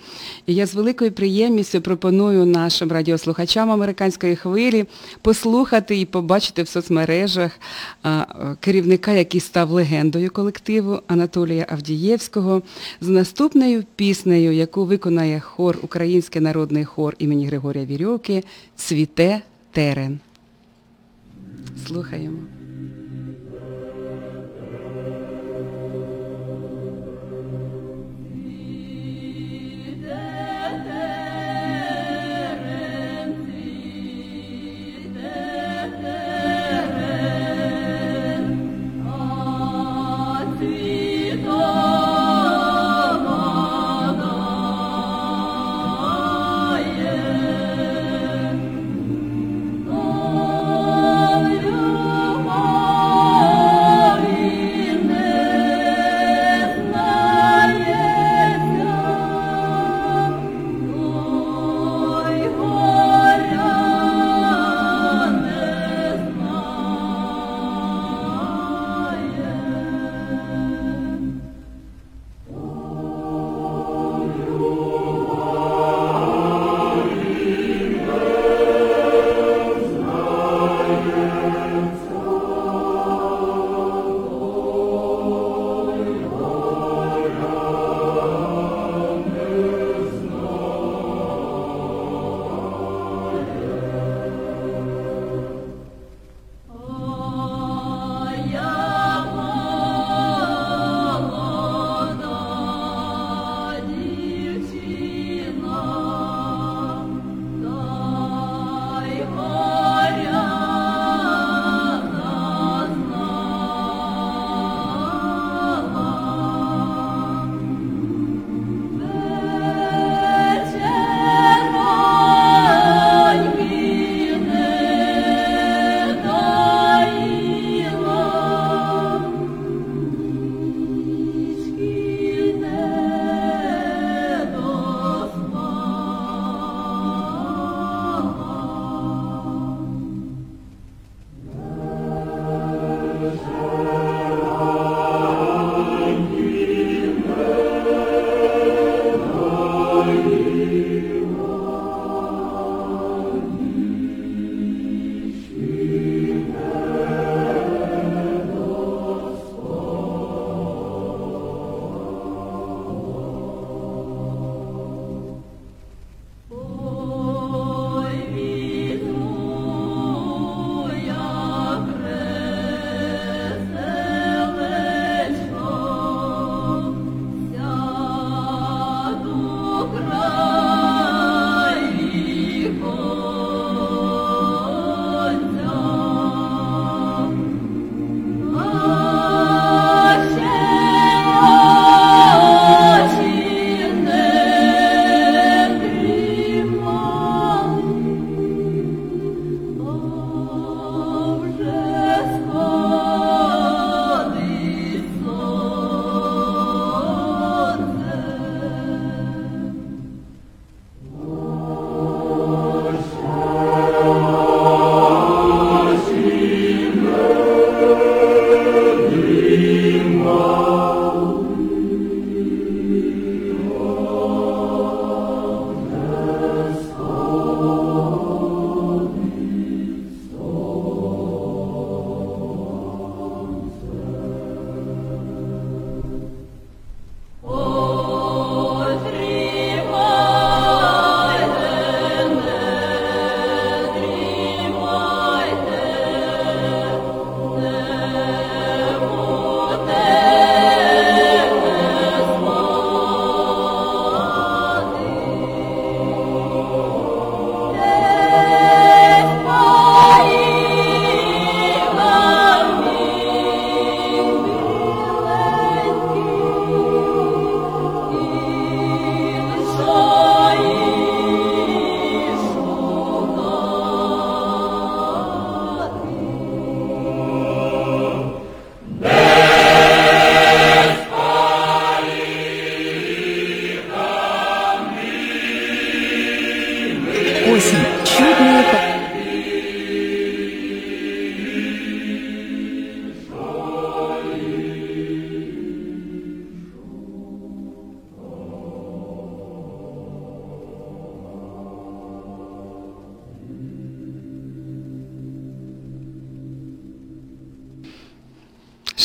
І 0.46 0.54
я 0.54 0.66
з 0.66 0.74
великою 0.74 1.12
приємністю 1.12 1.80
пропоную 1.80 2.46
нашим 2.46 2.92
радіослухачам 2.92 3.70
американської 3.70 4.36
хвилі 4.36 4.84
послухати 5.22 6.00
і 6.00 6.04
побачити 6.04 6.62
в 6.62 6.68
соцмережах 6.68 7.60
а, 8.02 8.08
а, 8.08 8.56
керівника, 8.60 9.12
який 9.12 9.40
став 9.40 9.70
легендою 9.70 10.30
колективу 10.30 10.49
Анатолія 11.06 11.66
Авдієвського, 11.68 12.62
з 13.00 13.08
наступною 13.08 13.84
піснею, 13.96 14.52
яку 14.52 14.84
виконає 14.84 15.40
хор, 15.40 15.78
Український 15.82 16.42
народний 16.42 16.84
хор 16.84 17.14
імені 17.18 17.46
Григорія 17.46 17.84
Вірьовки 17.84 18.44
Цвіте 18.76 19.42
терен. 19.72 20.20
Слухаємо. 21.86 22.38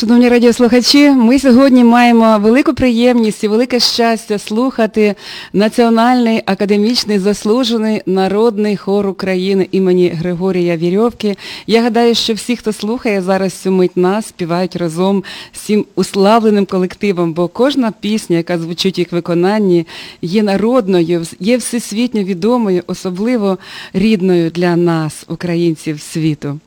Шановні 0.06 0.30
радіослухачі, 0.30 1.10
ми 1.10 1.40
сьогодні 1.40 1.84
маємо 1.84 2.40
велику 2.40 2.74
приємність 2.74 3.44
і 3.44 3.48
велике 3.48 3.80
щастя 3.80 4.40
слухати 4.40 5.16
Національний 5.54 6.42
академічний 6.46 7.20
заслужений 7.20 8.02
народний 8.06 8.78
хор 8.78 9.08
України 9.08 9.68
імені 9.72 10.10
Григорія 10.10 10.78
Вірьовки. 10.78 11.36
Я 11.68 11.82
гадаю, 11.82 12.16
що 12.16 12.34
всі, 12.34 12.56
хто 12.56 12.74
слухає 12.74 13.22
зараз 13.22 13.54
цю 13.54 13.72
мить 13.72 13.98
нас, 13.98 14.28
співають 14.28 14.76
разом 14.76 15.24
з 15.54 15.60
цим 15.60 15.86
уславленим 15.96 16.66
колективом, 16.66 17.34
бо 17.34 17.48
кожна 17.48 17.92
пісня, 17.92 18.38
яка 18.38 18.58
звучить 18.58 18.98
в 18.98 19.00
їх 19.00 19.12
виконанні, 19.12 19.88
є 20.22 20.44
народною, 20.44 21.26
є 21.40 21.58
всесвітньо 21.58 22.24
відомою, 22.24 22.84
особливо 22.88 23.58
рідною 23.94 24.50
для 24.50 24.76
нас, 24.76 25.26
українців 25.28 26.02
світу. 26.02 26.60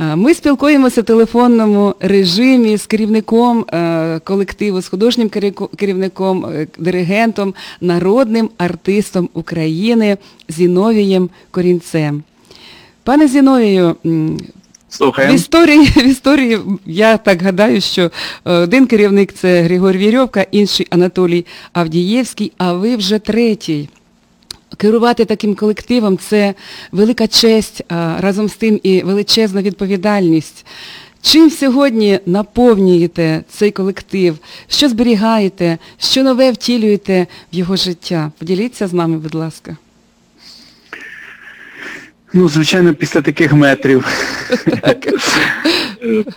Е, 0.00 0.16
Ми 0.16 0.34
спілкуємося 0.34 1.00
в 1.00 1.04
телефонному 1.04 1.94
режимі 2.00 2.76
з 2.76 2.86
керівником 2.86 3.64
е, 3.72 4.20
колективу, 4.24 4.80
з 4.80 4.88
художнім 4.88 5.28
керівником, 5.76 6.46
е, 6.46 6.66
диригентом, 6.78 7.54
народним 7.80 8.50
артистом 8.58 9.28
України 9.34 10.16
Зіновієм 10.48 11.30
Корінцем. 11.50 12.22
Пане 13.04 13.28
Зіновію, 13.28 13.96
в 14.04 15.34
історії, 15.34 15.84
в 15.96 16.06
історії 16.06 16.58
я 16.86 17.16
так 17.16 17.42
гадаю, 17.42 17.80
що 17.80 18.10
один 18.44 18.86
керівник 18.86 19.32
це 19.32 19.62
Григорій 19.62 19.98
Вірьовка, 19.98 20.46
інший 20.50 20.86
Анатолій 20.90 21.46
Авдієвський, 21.72 22.52
а 22.58 22.72
ви 22.72 22.96
вже 22.96 23.18
третій. 23.18 23.88
Керувати 24.76 25.24
таким 25.24 25.54
колективом 25.54 26.18
це 26.18 26.54
велика 26.92 27.26
честь, 27.26 27.82
а 27.88 28.16
разом 28.20 28.48
з 28.48 28.54
тим 28.54 28.80
і 28.82 29.02
величезна 29.02 29.62
відповідальність. 29.62 30.66
Чим 31.22 31.50
сьогодні 31.50 32.20
наповнюєте 32.26 33.44
цей 33.48 33.70
колектив? 33.70 34.38
Що 34.68 34.88
зберігаєте? 34.88 35.78
Що 35.98 36.22
нове 36.22 36.52
втілюєте 36.52 37.26
в 37.52 37.56
його 37.56 37.76
життя? 37.76 38.32
Поділіться 38.38 38.88
з 38.88 38.92
нами, 38.92 39.18
будь 39.18 39.34
ласка. 39.34 39.76
Ну, 42.32 42.48
звичайно, 42.48 42.94
після 42.94 43.22
таких 43.22 43.52
метрів 43.52 44.06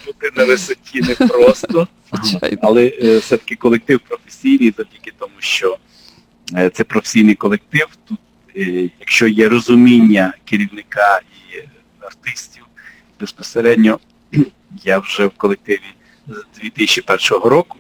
бути 0.06 0.32
на 0.36 0.46
висоті 0.46 1.02
непросто. 1.02 1.88
Але 2.62 2.92
е, 3.04 3.18
все-таки 3.18 3.56
колектив 3.56 4.00
професійний 4.08 4.74
завдяки 4.78 5.14
тому, 5.20 5.34
що 5.40 5.78
е, 6.56 6.70
це 6.70 6.84
професійний 6.84 7.36
колектив. 7.36 7.88
Тут, 8.08 8.20
якщо 9.00 9.28
є 9.28 9.50
розуміння 9.50 10.34
керівника 10.46 11.20
і 11.20 11.58
е, 11.58 11.68
артистів, 12.00 12.64
безпосередньо 13.20 14.00
я 14.84 15.00
вже 15.00 15.26
в 15.26 15.32
колективі 15.32 15.80
з 16.28 16.60
2001 16.62 17.50
року 17.50 17.78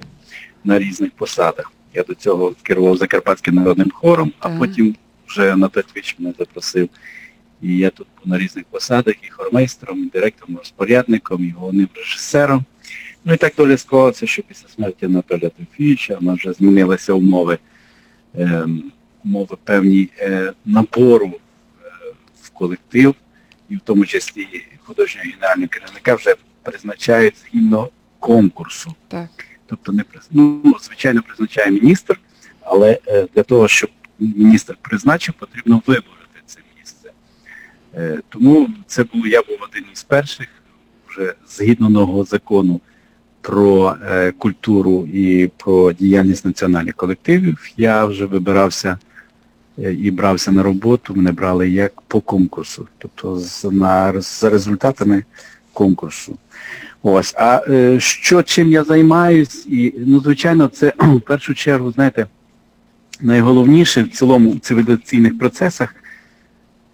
на 0.63 0.79
різних 0.79 1.11
посадах. 1.11 1.71
Я 1.93 2.03
до 2.03 2.13
цього 2.15 2.55
керував 2.63 2.97
Закарпатським 2.97 3.55
народним 3.55 3.91
хором, 3.91 4.31
а 4.39 4.49
потім 4.49 4.95
вже 5.27 5.53
Анатолій 5.53 5.83
Твіч 5.93 6.15
мене 6.19 6.33
запросив. 6.39 6.89
І 7.61 7.77
я 7.77 7.89
тут 7.89 8.07
був 8.17 8.27
на 8.27 8.37
різних 8.37 8.65
посадах, 8.65 9.15
і 9.23 9.29
хормейстером, 9.29 10.03
і 10.03 10.05
директором, 10.05 10.55
і 10.55 10.57
розпорядником, 10.57 11.45
і 11.45 11.51
головним 11.51 11.87
режисером. 11.95 12.65
Ну 13.25 13.33
і 13.33 13.37
так 13.37 13.53
доля 13.57 13.77
склалася, 13.77 14.27
що 14.27 14.43
після 14.43 14.67
смерті 14.67 15.05
Анатолія 15.05 15.49
Тимофійовича 15.49 16.17
в 16.17 16.23
нас 16.23 16.39
вже 16.39 16.53
змінилися 16.53 17.13
умови, 17.13 17.57
ем, 18.37 18.91
умови 19.25 19.57
певні 19.63 20.09
е, 20.19 20.53
набору 20.65 21.31
е, 21.33 21.89
в 22.41 22.49
колектив, 22.49 23.15
і 23.69 23.75
в 23.75 23.79
тому 23.79 24.05
числі 24.05 24.47
художнього 24.83 25.27
генерального 25.33 25.67
керівника 25.67 26.15
вже 26.15 26.35
призначають 26.63 27.35
згідно 27.37 27.89
конкурсу. 28.19 28.95
Так. 29.07 29.29
Тобто 29.65 29.91
не 29.91 30.03
ну, 30.31 30.75
звичайно, 30.81 31.21
призначає 31.21 31.71
міністр, 31.71 32.19
але 32.61 32.99
е, 33.07 33.27
для 33.35 33.43
того, 33.43 33.67
щоб 33.67 33.89
міністр 34.19 34.77
призначив, 34.81 35.33
потрібно 35.33 35.81
виборити 35.87 36.39
це 36.45 36.59
місце. 36.79 37.11
Е, 37.95 38.19
тому 38.29 38.69
це 38.87 39.03
був, 39.03 39.27
я 39.27 39.41
був 39.41 39.57
один 39.69 39.83
із 39.93 40.03
перших, 40.03 40.47
вже 41.07 41.33
згідно 41.47 41.89
нового 41.89 42.23
закону 42.23 42.81
про 43.41 43.95
е, 44.05 44.31
культуру 44.31 45.09
і 45.13 45.51
про 45.57 45.93
діяльність 45.93 46.45
національних 46.45 46.95
колективів, 46.95 47.71
я 47.77 48.05
вже 48.05 48.25
вибирався 48.25 48.97
і 49.77 50.11
брався 50.11 50.51
на 50.51 50.63
роботу, 50.63 51.15
мене 51.15 51.31
брали 51.31 51.69
як 51.69 52.01
по 52.01 52.21
конкурсу, 52.21 52.87
тобто 52.97 53.39
з, 53.39 53.63
на, 53.63 54.21
за 54.21 54.49
результатами 54.49 55.23
конкурсу. 55.73 56.37
Ось, 57.03 57.33
а 57.37 57.61
е, 57.67 57.99
що 57.99 58.43
чим 58.43 58.71
я 58.71 58.83
займаюсь, 58.83 59.65
і 59.67 59.93
ну 59.97 60.19
звичайно, 60.19 60.67
це 60.67 60.93
в 60.99 61.21
першу 61.21 61.53
чергу, 61.53 61.91
знаєте, 61.91 62.27
найголовніше 63.21 64.03
в 64.03 64.09
цілому 64.09 64.51
в 64.51 64.59
цивілізаційних 64.59 65.39
процесах 65.39 65.95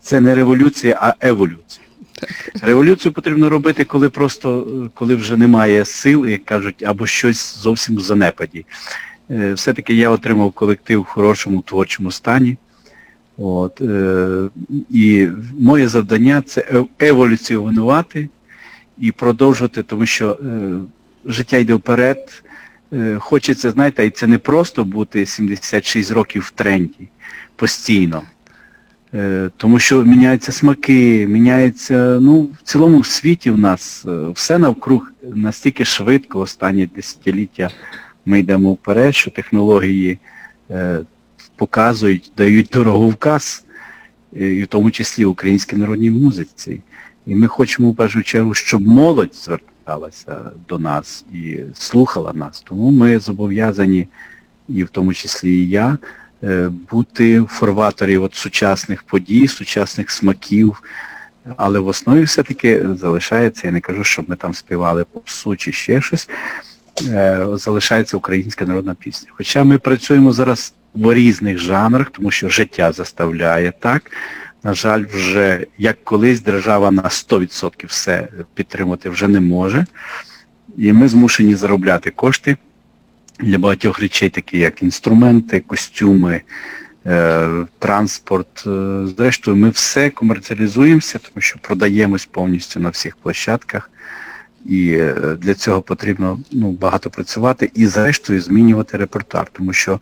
це 0.01 0.21
не 0.21 0.35
революція, 0.35 0.99
а 1.01 1.27
еволюція. 1.27 1.85
Революцію 2.61 3.11
потрібно 3.11 3.49
робити, 3.49 3.83
коли 3.83 4.09
просто 4.09 4.67
е, 4.85 4.89
коли 4.93 5.15
вже 5.15 5.37
немає 5.37 5.85
сил, 5.85 6.27
як 6.27 6.45
кажуть, 6.45 6.83
або 6.83 7.07
щось 7.07 7.57
зовсім 7.57 7.95
в 7.95 7.99
занепаді. 7.99 8.65
Е, 9.31 9.53
Все-таки 9.53 9.95
я 9.95 10.09
отримав 10.09 10.51
колектив 10.51 11.01
в 11.01 11.05
хорошому 11.05 11.61
творчому 11.61 12.11
стані. 12.11 12.57
От, 13.39 13.81
е, 13.81 14.49
і 14.89 15.27
моє 15.59 15.87
завдання 15.87 16.41
це 16.41 16.83
еволюціонувати 16.99 18.29
і 18.97 19.11
продовжувати, 19.11 19.83
тому 19.83 20.05
що 20.05 20.31
е, 20.31 20.71
життя 21.25 21.57
йде 21.57 21.73
вперед. 21.73 22.43
Е, 22.93 23.17
хочеться, 23.19 23.71
знаєте, 23.71 24.05
і 24.05 24.09
це 24.09 24.27
не 24.27 24.37
просто 24.37 24.83
бути 24.83 25.25
76 25.25 26.11
років 26.11 26.41
в 26.41 26.51
тренді 26.51 27.09
постійно. 27.55 28.21
Е, 29.13 29.49
тому 29.57 29.79
що 29.79 30.03
міняються 30.03 30.51
смаки, 30.51 31.27
міняється, 31.27 32.19
ну, 32.21 32.41
в 32.41 32.63
цілому 32.63 33.03
світі 33.03 33.51
в 33.51 33.57
нас 33.57 34.05
е, 34.07 34.29
все 34.33 34.57
навкруг 34.57 35.11
настільки 35.23 35.85
швидко, 35.85 36.39
останні 36.39 36.85
десятиліття 36.85 37.69
ми 38.25 38.39
йдемо 38.39 38.73
вперед, 38.73 39.15
що 39.15 39.31
технології 39.31 40.19
е, 40.71 40.99
показують, 41.59 42.31
дають 42.37 42.69
дороговказ, 42.73 43.65
е, 44.35 44.55
і 44.55 44.63
в 44.63 44.67
тому 44.67 44.91
числі 44.91 45.25
українській 45.25 45.75
народній 45.75 46.11
музиці. 46.11 46.81
І 47.25 47.35
ми 47.35 47.47
хочемо 47.47 47.91
в 47.91 47.95
першу 47.95 48.23
чергу, 48.23 48.53
щоб 48.53 48.81
молодь 48.81 49.35
зверталася 49.35 50.51
до 50.69 50.79
нас 50.79 51.25
і 51.33 51.59
слухала 51.73 52.33
нас. 52.33 52.61
Тому 52.61 52.91
ми 52.91 53.19
зобов'язані, 53.19 54.07
і 54.69 54.83
в 54.83 54.89
тому 54.89 55.13
числі 55.13 55.51
і 55.51 55.69
я, 55.69 55.97
е, 56.43 56.71
бути 56.91 57.41
в 57.41 57.47
форваторі 57.47 58.17
от 58.17 58.35
сучасних 58.35 59.03
подій, 59.03 59.47
сучасних 59.47 60.11
смаків. 60.11 60.83
Але 61.57 61.79
в 61.79 61.87
основі 61.87 62.23
все-таки 62.23 62.87
залишається, 62.95 63.67
я 63.67 63.73
не 63.73 63.79
кажу, 63.79 64.03
щоб 64.03 64.29
ми 64.29 64.35
там 64.35 64.53
співали 64.53 65.05
попсу 65.13 65.55
чи 65.55 65.71
ще 65.71 66.01
щось, 66.01 66.29
е, 67.07 67.47
залишається 67.53 68.17
українська 68.17 68.65
народна 68.65 68.95
пісня. 68.95 69.29
Хоча 69.31 69.63
ми 69.63 69.77
працюємо 69.77 70.31
зараз 70.31 70.73
в 70.93 71.13
різних 71.13 71.57
жанрах, 71.57 72.09
тому 72.09 72.31
що 72.31 72.49
життя 72.49 72.91
заставляє 72.91 73.73
так. 73.79 74.11
На 74.63 74.73
жаль, 74.73 75.05
вже 75.13 75.65
як 75.77 76.03
колись 76.03 76.41
держава 76.41 76.91
на 76.91 77.03
100% 77.03 77.87
все 77.87 78.27
підтримати 78.53 79.09
вже 79.09 79.27
не 79.27 79.39
може. 79.39 79.85
І 80.77 80.93
ми 80.93 81.07
змушені 81.07 81.55
заробляти 81.55 82.09
кошти 82.09 82.57
для 83.39 83.57
багатьох 83.57 83.99
речей, 83.99 84.29
такі 84.29 84.57
як 84.57 84.83
інструменти, 84.83 85.59
костюми, 85.59 86.41
е, 87.05 87.49
транспорт. 87.79 88.67
Е, 88.67 89.07
Зрештою, 89.17 89.57
ми 89.57 89.69
все 89.69 90.09
комерціалізуємося, 90.09 91.19
тому 91.19 91.41
що 91.41 91.59
продаємось 91.61 92.25
повністю 92.25 92.79
на 92.79 92.89
всіх 92.89 93.15
площадках. 93.15 93.91
І 94.65 94.91
е, 94.91 95.37
для 95.41 95.53
цього 95.53 95.81
потрібно 95.81 96.39
ну, 96.51 96.71
багато 96.71 97.09
працювати 97.09 97.71
і 97.73 97.87
зрештою 97.87 98.41
змінювати 98.41 98.97
репертуар, 98.97 99.47
тому 99.53 99.73
що 99.73 99.99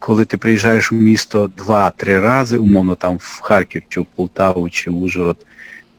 коли 0.00 0.24
ти 0.24 0.36
приїжджаєш 0.36 0.92
у 0.92 0.94
місто 0.94 1.50
два-три 1.56 2.20
рази, 2.20 2.58
умовно 2.58 2.94
там 2.94 3.16
в 3.16 3.40
Харків, 3.40 3.82
чи 3.88 4.00
в 4.00 4.06
Полтаву, 4.06 4.70
чи 4.70 4.90
в 4.90 5.02
Ужгород, 5.02 5.46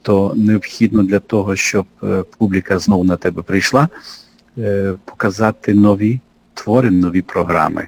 то 0.01 0.33
необхідно 0.35 1.03
для 1.03 1.19
того, 1.19 1.55
щоб 1.55 1.85
е, 2.03 2.23
публіка 2.37 2.79
знову 2.79 3.03
на 3.03 3.17
тебе 3.17 3.41
прийшла, 3.41 3.89
е, 4.57 4.93
показати 5.05 5.73
нові 5.73 6.19
твори, 6.53 6.91
нові 6.91 7.21
програми. 7.21 7.87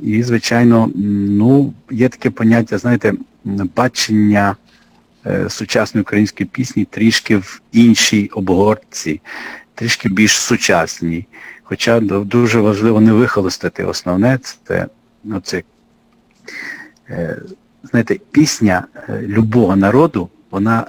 І, 0.00 0.22
звичайно, 0.22 0.90
ну, 1.28 1.74
є 1.90 2.08
таке 2.08 2.30
поняття, 2.30 2.78
знаєте, 2.78 3.12
бачення 3.76 4.56
е, 5.26 5.50
сучасної 5.50 6.02
української 6.02 6.48
пісні 6.52 6.84
трішки 6.84 7.36
в 7.36 7.60
іншій 7.72 8.30
обгортці, 8.32 9.20
трішки 9.74 10.08
більш 10.08 10.32
сучасній. 10.32 11.26
Хоча 11.62 12.00
дуже 12.00 12.60
важливо 12.60 13.00
не 13.00 13.12
вихолостити 13.12 13.84
основне, 13.84 14.38
це 14.64 14.86
ну, 15.24 15.40
це, 15.40 15.62
е, 17.10 17.42
знаєте, 17.82 18.16
пісня 18.30 18.84
е, 19.08 19.20
любого 19.22 19.76
народу, 19.76 20.28
вона, 20.50 20.86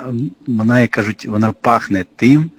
вона, 0.48 0.80
як 0.80 0.92
кажуть, 0.92 1.26
вона 1.26 1.52
пахне 1.52 2.06
тим, 2.16 2.52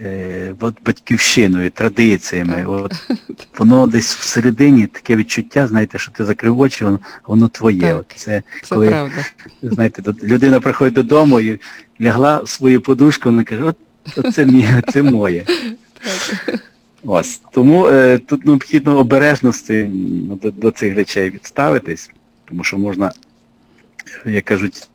е, 0.00 0.54
от 0.60 0.74
батьківщиною, 0.86 1.70
традиціями. 1.70 2.64
От, 2.66 2.92
воно 3.58 3.86
десь 3.86 4.14
всередині 4.14 4.86
таке 4.86 5.16
відчуття, 5.16 5.66
знаєте, 5.66 5.98
що 5.98 6.12
ти 6.12 6.24
закрив 6.24 6.60
очі, 6.60 6.84
воно, 6.84 6.98
воно 7.26 7.48
твоє. 7.48 7.80
Так. 7.80 7.98
От 7.98 8.12
це, 8.16 8.42
Це 8.62 8.74
коли 8.74 8.88
правда. 8.88 9.24
знаєте, 9.62 10.02
людина 10.22 10.60
приходить 10.60 10.94
додому 10.94 11.40
і 11.40 11.60
лягла 12.00 12.38
в 12.38 12.48
свою 12.48 12.80
подушку, 12.80 13.28
вона 13.30 13.44
каже, 13.44 13.62
от, 13.62 13.76
от 14.16 14.34
це 14.34 14.46
мені, 14.46 14.68
це 14.92 15.02
моє. 15.02 15.44
Ось. 17.04 17.40
Тому 17.52 17.86
е, 17.86 18.18
тут 18.18 18.46
необхідно 18.46 18.98
обережності 18.98 19.90
до, 20.42 20.50
до 20.50 20.70
цих 20.70 20.96
речей 20.96 21.30
відставитись, 21.30 22.10
тому 22.44 22.64
що 22.64 22.78
можна, 22.78 23.12
як 24.24 24.44
кажуть, 24.44 24.88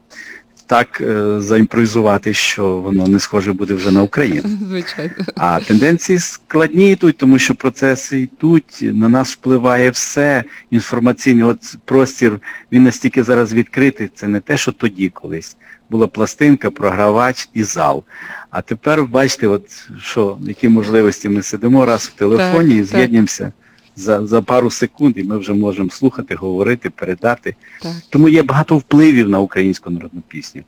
так 0.67 1.01
е, 1.01 1.41
заімпровізувати, 1.41 2.33
що 2.33 2.77
воно 2.77 3.07
не 3.07 3.19
схоже 3.19 3.53
буде 3.53 3.73
вже 3.73 3.91
на 3.91 4.03
Україну. 4.03 4.49
Звичайно. 4.67 5.13
А 5.35 5.59
тенденції 5.59 6.19
складні 6.19 6.91
йдуть, 6.91 7.17
тому 7.17 7.39
що 7.39 7.55
процеси 7.55 8.19
йдуть, 8.19 8.79
на 8.81 9.09
нас 9.09 9.33
впливає 9.33 9.89
все. 9.89 10.43
Інформаційний 10.71 11.43
от 11.43 11.77
простір, 11.85 12.39
він 12.71 12.83
настільки 12.83 13.23
зараз 13.23 13.53
відкритий, 13.53 14.09
це 14.15 14.27
не 14.27 14.39
те, 14.39 14.57
що 14.57 14.71
тоді 14.71 15.09
колись. 15.09 15.57
Була 15.89 16.07
пластинка, 16.07 16.71
програвач 16.71 17.49
і 17.53 17.63
зал. 17.63 18.03
А 18.49 18.61
тепер 18.61 19.03
бачите, 19.03 19.47
от 19.47 19.89
що, 20.01 20.37
які 20.41 20.69
можливості 20.69 21.29
ми 21.29 21.43
сидимо 21.43 21.85
раз 21.85 22.03
в 22.03 22.19
телефоні 22.19 22.69
Так, 22.69 22.79
і 22.79 22.83
з'єднуємося 22.83 23.51
за, 23.95 24.27
за 24.27 24.41
пару 24.41 24.71
секунд, 24.71 25.17
і 25.17 25.23
ми 25.23 25.37
вже 25.37 25.53
можемо 25.53 25.89
слухати, 25.89 26.35
говорити, 26.35 26.89
передати. 26.89 27.55
Так. 27.81 27.93
Тому 28.09 28.29
є 28.29 28.43
багато 28.43 28.77
впливів 28.77 29.29
на 29.29 29.39
українську 29.39 29.89
народну 29.89 30.21
пісню. 30.27 30.61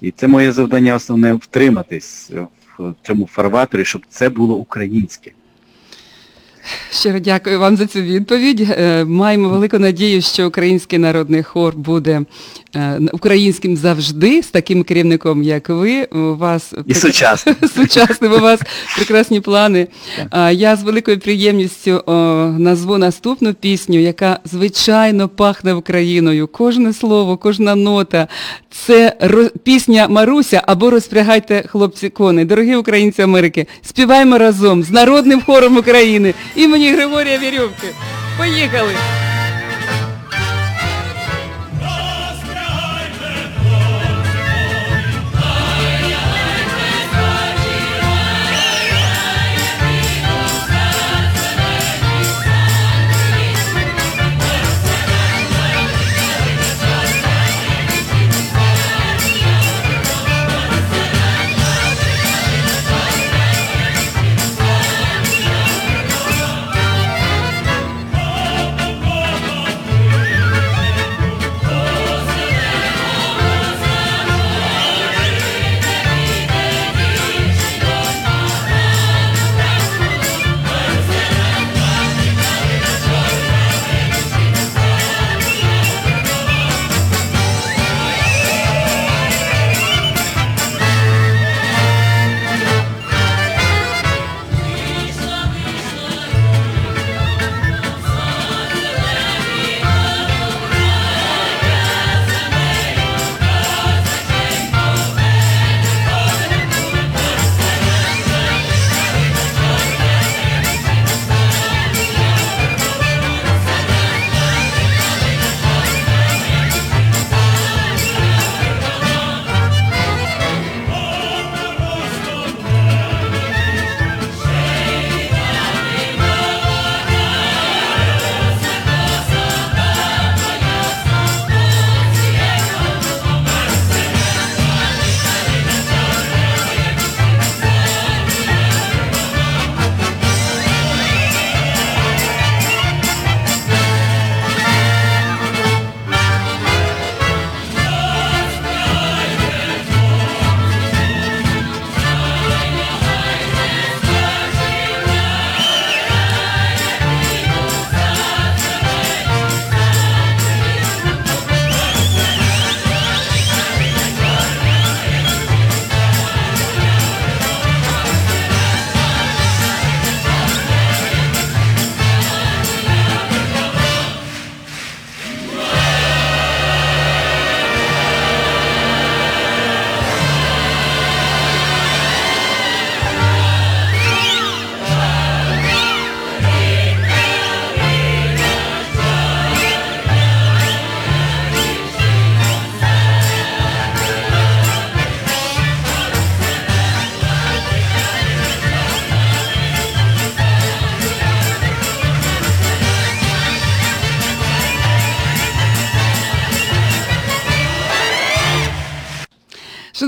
І 0.00 0.10
це 0.10 0.28
моє 0.28 0.52
завдання 0.52 0.94
основне 0.94 1.34
втриматись 1.34 2.30
в 2.78 2.94
цьому 3.02 3.26
фарваторі, 3.26 3.84
щоб 3.84 4.02
це 4.10 4.28
було 4.28 4.54
українське. 4.54 5.32
Щиро 6.92 7.18
дякую 7.18 7.60
вам 7.60 7.76
за 7.76 7.86
цю 7.86 8.00
відповідь. 8.00 8.60
Е, 8.70 9.04
Маємо 9.04 9.48
велику 9.48 9.78
надію, 9.78 10.22
що 10.22 10.48
український 10.48 10.98
народний 10.98 11.42
хор 11.42 11.76
буде 11.76 12.22
українським 13.12 13.76
завжди, 13.76 14.42
з 14.42 14.46
таким 14.46 14.82
керівником, 14.82 15.42
як 15.42 15.68
ви. 15.68 16.04
У 16.04 16.36
вас 16.36 16.74
І 16.86 16.94
сучасним. 16.94 17.56
сучасним 17.76 18.32
у 18.32 18.38
вас 18.38 18.60
прекрасні 18.96 19.40
плани. 19.40 19.86
Я 20.52 20.76
з 20.76 20.82
великою 20.82 21.18
приємністю 21.18 22.02
назву 22.58 22.98
наступну 22.98 23.54
пісню, 23.54 23.98
яка 23.98 24.38
звичайно 24.44 25.28
пахне 25.28 25.74
Україною. 25.74 26.46
Кожне 26.48 26.92
слово, 26.92 27.36
кожна 27.36 27.74
нота. 27.74 28.28
Це 28.70 29.16
пісня 29.64 30.08
Маруся 30.08 30.62
або 30.66 30.90
розпрягайте 30.90 31.64
хлопці 31.66 32.08
кони. 32.08 32.44
Дорогі 32.44 32.76
українці 32.76 33.22
Америки, 33.22 33.66
співаємо 33.82 34.38
разом 34.38 34.82
з 34.82 34.90
народним 34.90 35.40
хором 35.40 35.76
України 35.76 36.34
імені 36.56 36.92
Григорія 36.92 37.38
Вірьовки. 37.38 37.88
Поїхали! 38.38 38.92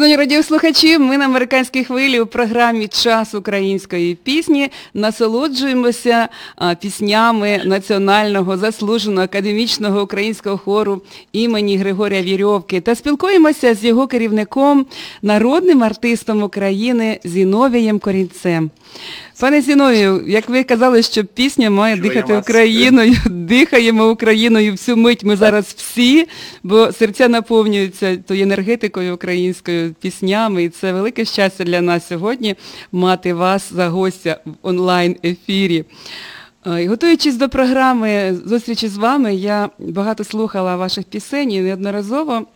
Шановні 0.03 0.17
радіослухачі, 0.17 0.99
ми 0.99 1.19
на 1.19 1.25
американській 1.25 1.85
хвилі 1.85 2.21
у 2.21 2.27
програмі 2.27 2.89
Час 2.89 3.35
української 3.35 4.15
пісні 4.15 4.71
насолоджуємося 4.95 6.29
піснями 6.81 7.63
національного 7.65 8.57
заслуженого 8.57 9.25
академічного 9.25 10.03
українського 10.03 10.59
хору 10.59 11.03
імені 11.33 11.77
Григорія 11.77 12.23
Вірьовки 12.23 12.81
та 12.81 12.95
спілкуємося 12.95 13.75
з 13.75 13.85
його 13.85 14.07
керівником, 14.07 14.87
народним 15.23 15.83
артистом 15.83 16.43
України 16.43 17.21
Зіновієм 17.25 17.99
Корінцем. 17.99 18.71
Пане 19.43 19.61
Зіновію, 19.61 20.25
як 20.27 20.49
ви 20.49 20.65
казали, 20.65 21.03
що 21.03 21.25
пісня 21.25 21.71
має 21.71 21.97
Чую 21.97 22.09
дихати 22.09 22.33
вас. 22.33 22.43
Україною, 22.43 23.15
дихаємо 23.31 24.11
Україною 24.11 24.73
всю 24.73 24.97
мить 24.97 25.25
ми 25.25 25.37
зараз 25.37 25.75
всі, 25.77 26.27
бо 26.63 26.93
серця 26.93 27.29
наповнюються 27.29 28.17
тою 28.17 28.43
енергетикою 28.43 29.15
українською, 29.15 29.95
піснями, 30.01 30.65
і 30.65 30.69
це 30.69 30.93
велике 30.93 31.25
щастя 31.25 31.65
для 31.65 31.81
нас 31.81 32.09
сьогодні 32.09 32.55
мати 32.93 33.35
вас 33.35 33.73
за 33.73 33.89
гостя 33.89 34.41
в 34.45 34.51
онлайн-ефірі. 34.63 35.85
І 36.81 36.87
Готуючись 36.87 37.37
до 37.37 37.49
програми 37.49 38.37
зустрічі 38.45 38.89
з 38.89 38.97
вами, 38.97 39.35
я 39.35 39.71
багато 39.79 40.25
слухала 40.25 40.77
ваших 40.77 41.05
пісень 41.05 41.53
і 41.53 41.61
неодноразово 41.61 42.47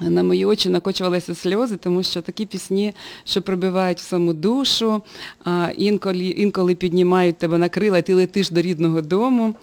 на 0.00 0.22
мої 0.22 0.44
очі 0.44 0.68
накочувалися 0.68 1.34
сльози, 1.34 1.76
тому 1.76 2.02
що 2.02 2.22
такі 2.22 2.46
пісні, 2.46 2.94
що 3.24 3.42
пробивають 3.42 3.98
в 3.98 4.02
саму 4.02 4.32
душу, 4.32 5.02
інколи, 5.76 6.18
інколи 6.18 6.74
піднімають 6.74 7.38
тебе 7.38 7.58
на 7.58 7.68
крила, 7.68 7.98
і 7.98 8.02
ти 8.02 8.14
летиш 8.14 8.50
до 8.50 8.62
рідного 8.62 9.02
дому. 9.02 9.54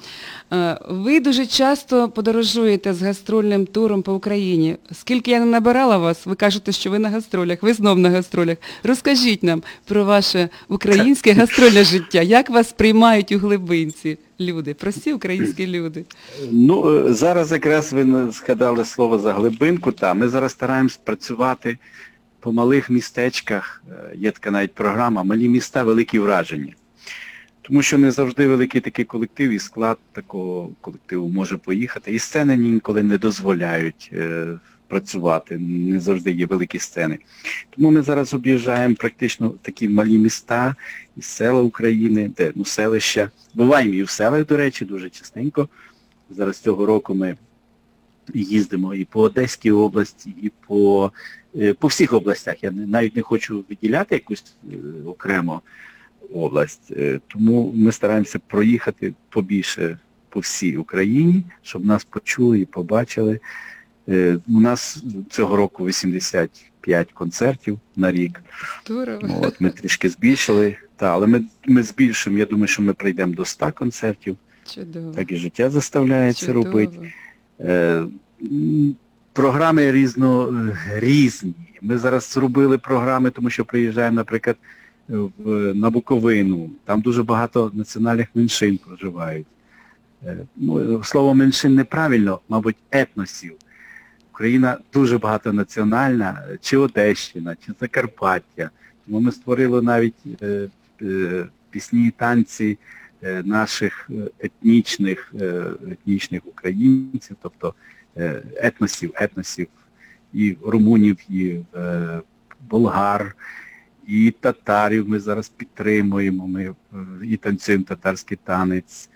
Е, 0.53 0.77
Ви 0.89 1.19
дуже 1.19 1.45
часто 1.45 2.09
подорожуєте 2.09 2.93
з 2.93 3.01
гастрольним 3.01 3.65
туром 3.65 4.01
по 4.01 4.13
Україні. 4.13 4.77
Скільки 4.91 5.31
я 5.31 5.39
не 5.39 5.45
набирала 5.45 5.97
вас, 5.97 6.25
ви 6.25 6.35
кажете, 6.35 6.71
що 6.71 6.91
ви 6.91 6.99
на 6.99 7.09
гастролях, 7.09 7.63
ви 7.63 7.73
знов 7.73 7.99
на 7.99 8.09
гастролях. 8.09 8.57
Розкажіть 8.83 9.43
нам 9.43 9.63
про 9.85 10.05
ваше 10.05 10.49
українське 10.69 11.33
гастрольне 11.33 11.83
життя. 11.83 12.21
Як 12.21 12.49
вас 12.49 12.71
приймають 12.71 13.31
у 13.31 13.37
глибинці 13.37 14.17
люди, 14.39 14.73
прості 14.73 15.13
українські 15.13 15.67
люди? 15.67 16.05
Ну, 16.51 17.07
е, 17.07 17.13
зараз 17.13 17.51
якраз 17.51 17.93
ви 17.93 18.31
згадали 18.31 18.85
слово 18.85 19.19
за 19.19 19.33
глибинку, 19.33 19.91
та 19.91 20.13
ми 20.13 20.27
зараз 20.27 20.51
стараємось 20.51 20.97
працювати 20.97 21.77
по 22.39 22.51
малих 22.51 22.89
містечках, 22.89 23.83
Е, 23.91 24.15
є 24.15 24.31
така 24.31 24.51
навіть 24.51 24.73
програма 24.73 25.23
«Малі 25.23 25.49
міста, 25.49 25.83
великі 25.83 26.19
враження». 26.19 26.73
Тому 27.63 27.81
що 27.81 27.97
не 27.97 28.11
завжди 28.11 28.47
великий 28.47 28.81
такий 28.81 29.05
колектив 29.05 29.51
і 29.51 29.59
склад 29.59 29.97
такого 30.11 30.69
колективу 30.81 31.29
може 31.29 31.57
поїхати. 31.57 32.13
І 32.13 32.19
сцени 32.19 32.57
ніколи 32.57 33.03
не 33.03 33.17
дозволяють 33.17 34.09
е, 34.13 34.47
працювати, 34.87 35.57
не 35.57 35.99
завжди 35.99 36.31
є 36.31 36.45
великі 36.45 36.79
сцени. 36.79 37.19
Тому 37.69 37.91
ми 37.91 38.01
зараз 38.01 38.33
об'їжджаємо 38.33 38.95
практично 38.95 39.49
такі 39.61 39.89
малі 39.89 40.17
міста 40.17 40.75
і 41.17 41.21
села 41.21 41.61
України, 41.61 42.31
де 42.37 42.51
ну, 42.55 42.65
селища. 42.65 43.31
Буваємо 43.53 43.93
і 43.93 44.03
в 44.03 44.09
селах, 44.09 44.45
до 44.45 44.57
речі, 44.57 44.85
дуже 44.85 45.09
частенько. 45.09 45.69
Зараз 46.29 46.59
цього 46.59 46.85
року 46.85 47.15
ми 47.15 47.37
їздимо 48.33 48.95
і 48.95 49.05
по 49.05 49.21
Одеській 49.21 49.71
області, 49.71 50.35
і 50.41 50.51
по, 50.67 51.11
е, 51.55 51.73
по 51.73 51.87
всіх 51.87 52.13
областях. 52.13 52.63
Я 52.63 52.71
навіть 52.71 53.15
не 53.15 53.21
хочу 53.21 53.65
виділяти 53.69 54.15
якусь 54.15 54.55
е, 54.71 54.75
окремо 55.05 55.61
область. 56.33 56.91
Е, 56.91 57.19
Тому 57.27 57.71
ми 57.75 57.91
стараємося 57.91 58.39
проїхати 58.47 59.13
побільше 59.29 59.97
по 60.29 60.39
всій 60.39 60.77
Україні, 60.77 61.43
щоб 61.61 61.85
нас 61.85 62.03
почули 62.03 62.59
і 62.59 62.65
побачили. 62.65 63.39
Е, 64.09 64.37
У 64.47 64.59
нас 64.59 65.03
цього 65.29 65.55
року 65.55 65.85
85 65.85 67.11
концертів 67.11 67.79
на 67.95 68.11
рік. 68.11 68.41
Ну, 69.23 69.41
От 69.43 69.61
ми 69.61 69.69
трішки 69.69 70.09
збільшили. 70.09 70.75
Та, 70.95 71.11
але 71.11 71.27
ми, 71.27 71.43
ми 71.65 71.83
збільшимо, 71.83 72.37
я 72.37 72.45
думаю, 72.45 72.67
що 72.67 72.81
ми 72.81 72.93
прийдемо 72.93 73.33
до 73.33 73.45
100 73.45 73.71
концертів. 73.71 74.37
Чудово. 74.75 75.11
Так 75.11 75.31
і 75.31 75.35
життя 75.35 75.69
заставляє 75.69 76.33
це 76.33 76.45
Чудово. 76.45 76.65
робити. 76.65 77.13
Е, 77.59 78.03
програми 79.33 79.91
різно, 79.91 80.47
е, 80.47 80.99
різні. 80.99 81.53
Ми 81.81 81.97
зараз 81.97 82.31
зробили 82.31 82.77
програми, 82.77 83.29
тому 83.29 83.49
що 83.49 83.65
приїжджаємо, 83.65 84.15
наприклад, 84.15 84.57
в, 85.07 85.73
на 85.73 85.89
Буковину. 85.89 86.69
Там 86.85 87.01
дуже 87.01 87.23
багато 87.23 87.71
національних 87.73 88.27
меншин 88.35 88.77
проживають. 88.77 89.47
Е, 90.25 90.37
ну, 90.55 91.03
слово 91.03 91.33
меншин 91.33 91.75
неправильно, 91.75 92.39
мабуть, 92.49 92.75
етносів. 92.91 93.53
Україна 94.31 94.77
дуже 94.93 95.17
багатонаціональна, 95.17 96.43
чи 96.61 96.77
Одещина, 96.77 97.55
чи 97.65 97.71
Закарпаття. 97.79 98.69
Тому 99.05 99.19
ми 99.19 99.31
створили 99.31 99.81
навіть 99.81 100.41
е, 100.41 100.69
е, 101.01 101.45
пісні 101.69 102.07
і 102.07 102.11
танці 102.11 102.77
е, 103.23 103.43
наших 103.45 104.09
е, 104.09 104.29
етнічних, 104.39 105.33
е, 105.41 105.63
етнічних 105.91 106.47
українців, 106.47 107.37
тобто 107.41 107.73
е, 108.17 108.43
етносів, 108.55 109.11
етносів 109.15 109.67
і 110.33 110.57
румунів, 110.65 111.17
і 111.29 111.59
е, 111.75 112.21
болгар, 112.69 113.35
і 114.07 114.33
татарів 114.39 115.09
ми 115.09 115.19
зараз 115.19 115.49
підтримуємо, 115.49 116.47
ми 116.47 116.63
е, 116.63 116.73
і 117.23 117.37
танцюємо 117.37 117.83
татарський 117.83 118.37
танець, 118.43 119.09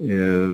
е, 0.00 0.48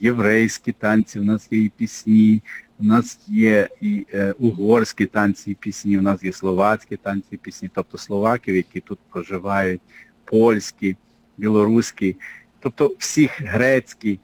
єврейські 0.00 0.72
танці, 0.72 1.20
у 1.20 1.24
нас 1.24 1.48
є 1.50 1.58
і 1.58 1.68
пісні, 1.76 2.42
у 2.78 2.84
нас 2.84 3.20
є 3.28 3.68
і 3.80 4.06
е, 4.14 4.34
угорські 4.38 5.06
танці 5.06 5.50
і 5.50 5.54
пісні, 5.54 5.98
у 5.98 6.02
нас 6.02 6.22
є 6.22 6.32
словацькі 6.32 6.96
танці 6.96 7.28
і 7.30 7.36
пісні, 7.36 7.70
тобто 7.74 7.98
словаків, 7.98 8.56
які 8.56 8.80
тут 8.80 8.98
проживають, 9.10 9.80
польські, 10.24 10.96
білоруські, 11.36 12.16
тобто 12.60 12.94
всіх 12.98 13.40
грецькі, 13.40 14.18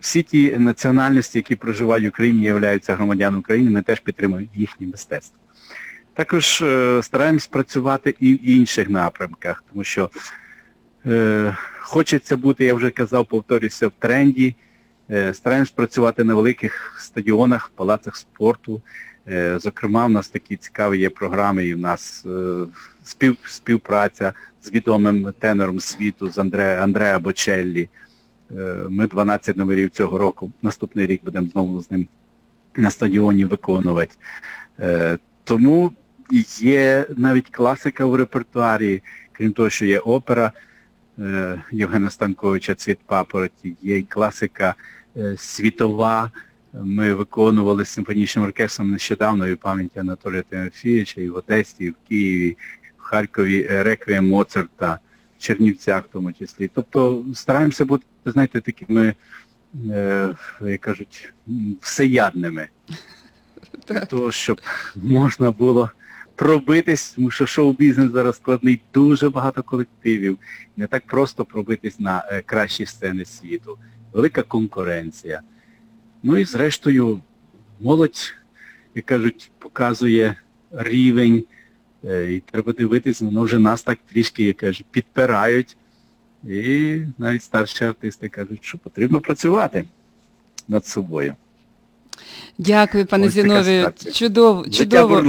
всі 0.00 0.22
ті 0.22 0.58
національності, 0.58 1.38
які 1.38 1.56
проживають 1.56 2.04
в 2.04 2.08
Україні, 2.08 2.42
являються 2.42 2.94
громадянами 2.94 3.38
України, 3.38 3.70
ми 3.70 3.82
теж 3.82 4.00
підтримуємо 4.00 4.48
їхнє 4.54 4.86
мистецтво. 4.86 5.43
Також 6.14 6.62
е, 6.62 7.00
стараємось 7.02 7.46
працювати 7.46 8.14
і 8.20 8.34
в 8.34 8.48
інших 8.50 8.90
напрямках, 8.90 9.64
тому 9.72 9.84
що 9.84 10.10
е, 11.06 11.56
хочеться 11.80 12.36
бути, 12.36 12.64
я 12.64 12.74
вже 12.74 12.90
казав, 12.90 13.26
повторюся, 13.26 13.88
в 13.88 13.92
тренді. 13.98 14.54
Е, 15.10 15.34
стараємось 15.34 15.70
працювати 15.70 16.24
на 16.24 16.34
великих 16.34 16.96
стадіонах, 17.00 17.72
палацах 17.74 18.16
спорту. 18.16 18.82
Е, 19.28 19.58
зокрема, 19.58 20.06
в 20.06 20.10
нас 20.10 20.28
такі 20.28 20.56
цікаві 20.56 20.98
є 20.98 21.10
програми, 21.10 21.66
і 21.66 21.74
в 21.74 21.78
нас 21.78 22.26
е, 22.26 22.66
спів, 23.04 23.36
співпраця 23.44 24.32
з 24.62 24.70
відомим 24.72 25.32
тенором 25.38 25.80
світу, 25.80 26.30
з 26.30 26.38
Андре, 26.38 26.82
Андреа 26.82 27.18
Бочеллі. 27.18 27.88
Е, 28.50 28.76
ми 28.88 29.06
12 29.06 29.56
номерів 29.56 29.90
цього 29.90 30.18
року, 30.18 30.52
наступний 30.62 31.06
рік 31.06 31.24
будемо 31.24 31.48
знову 31.52 31.80
з 31.80 31.90
ним 31.90 32.08
на 32.76 32.90
стадіоні 32.90 33.44
виконувати. 33.44 34.14
Е, 34.80 35.18
тому 35.44 35.92
є 36.30 37.06
навіть 37.16 37.48
класика 37.50 38.06
в 38.06 38.14
репертуарі, 38.14 39.02
крім 39.32 39.52
того, 39.52 39.70
що 39.70 39.84
є 39.86 39.98
опера 39.98 40.52
е, 41.18 41.62
Євгена 41.72 42.10
Станковича 42.10 42.74
Цвіт 42.74 42.98
папороті, 43.06 43.76
є 43.82 43.98
й 43.98 44.02
класика 44.02 44.74
е, 45.16 45.36
світова. 45.38 46.30
Ми 46.72 47.14
виконували 47.14 47.84
з 47.84 47.88
симфонічним 47.88 48.44
оркестром 48.44 48.90
нещодавно 48.90 49.48
і 49.48 49.56
пам'яті 49.56 49.98
Анатолія 49.98 50.42
Тимофійовича 50.42 51.20
і 51.20 51.28
в 51.28 51.36
Одесі, 51.36 51.84
і 51.84 51.90
в 51.90 51.94
Києві, 52.08 52.56
в 52.98 53.02
Харкові 53.02 53.68
е, 53.70 53.82
реквієм 53.82 54.28
Моцарта, 54.28 54.98
в 55.38 55.42
Чернівцях 55.42 56.04
в 56.04 56.08
тому 56.12 56.32
числі. 56.32 56.70
Тобто 56.74 57.24
стараємося 57.34 57.84
бути, 57.84 58.04
знаєте, 58.26 58.60
такими, 58.60 59.14
е, 59.90 60.34
як 60.60 60.80
кажуть, 60.80 61.32
всеядними 61.80 62.68
для 63.88 64.04
того, 64.04 64.32
щоб 64.32 64.60
можна 64.96 65.50
було 65.50 65.90
пробитись, 66.36 67.10
тому 67.10 67.30
що 67.30 67.46
шоу-бізнес 67.46 68.12
зараз 68.12 68.36
складний, 68.36 68.80
дуже 68.94 69.30
багато 69.30 69.62
колективів. 69.62 70.38
Не 70.76 70.86
так 70.86 71.06
просто 71.06 71.44
пробитись 71.44 72.00
на 72.00 72.24
е, 72.28 72.42
кращі 72.42 72.86
сцени 72.86 73.24
світу. 73.24 73.78
Велика 74.12 74.42
конкуренція. 74.42 75.40
Ну 76.22 76.36
і 76.36 76.44
зрештою, 76.44 77.20
молодь, 77.80 78.34
як 78.94 79.04
кажуть, 79.04 79.50
показує 79.58 80.36
рівень, 80.72 81.44
е, 82.04 82.32
і 82.32 82.40
треба 82.40 82.72
дивитись, 82.72 83.20
воно 83.20 83.42
вже 83.42 83.58
нас 83.58 83.82
так 83.82 83.98
трішки, 84.12 84.44
як 84.44 84.56
кажуть, 84.56 84.86
підпирають. 84.90 85.76
І 86.44 87.00
навіть 87.18 87.42
старші 87.42 87.84
артисти 87.84 88.28
кажуть, 88.28 88.64
що 88.64 88.78
потрібно 88.78 89.20
працювати 89.20 89.84
над 90.68 90.86
собою. 90.86 91.34
Дякую, 92.58 93.06
пане 93.06 93.26
Ось 93.26 93.32
Зіновію. 93.32 93.92
Чудово, 94.14 94.64
чудово. 94.68 95.22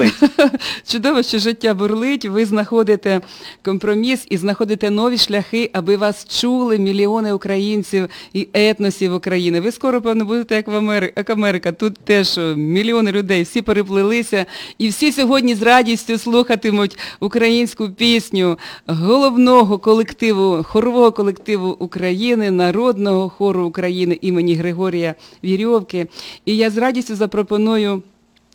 Чудово, 0.87 1.23
що 1.23 1.39
життя 1.39 1.73
бурлить, 1.73 2.25
ви 2.25 2.45
знаходите 2.45 3.21
компроміс 3.63 4.25
і 4.29 4.37
знаходите 4.37 4.89
нові 4.89 5.17
шляхи, 5.17 5.69
аби 5.73 5.97
вас 5.97 6.39
чули 6.39 6.77
мільйони 6.77 7.33
українців 7.33 8.09
і 8.33 8.47
етносів 8.53 9.13
України. 9.13 9.59
Ви 9.59 9.71
скоро, 9.71 10.01
певно, 10.01 10.25
будете 10.25 10.55
як 10.55 10.67
в 10.67 10.75
Амери... 10.75 11.13
як 11.15 11.29
Америка. 11.29 11.71
Тут 11.71 11.97
теж 11.97 12.39
мільйони 12.55 13.11
людей, 13.11 13.43
всі 13.43 13.61
переплилися, 13.61 14.45
і 14.77 14.87
всі 14.89 15.11
сьогодні 15.11 15.55
з 15.55 15.61
радістю 15.61 16.17
слухатимуть 16.17 16.97
українську 17.19 17.89
пісню 17.89 18.57
головного 18.87 19.77
колективу, 19.77 20.63
хорового 20.63 21.11
колективу 21.11 21.75
України, 21.79 22.51
народного 22.51 23.29
хору 23.29 23.65
України 23.65 24.17
імені 24.21 24.55
Григорія 24.55 25.15
Вірьовки. 25.43 26.07
І 26.45 26.57
я 26.57 26.69
з 26.75 26.77
радістю 26.77 27.15
запропоную 27.15 28.03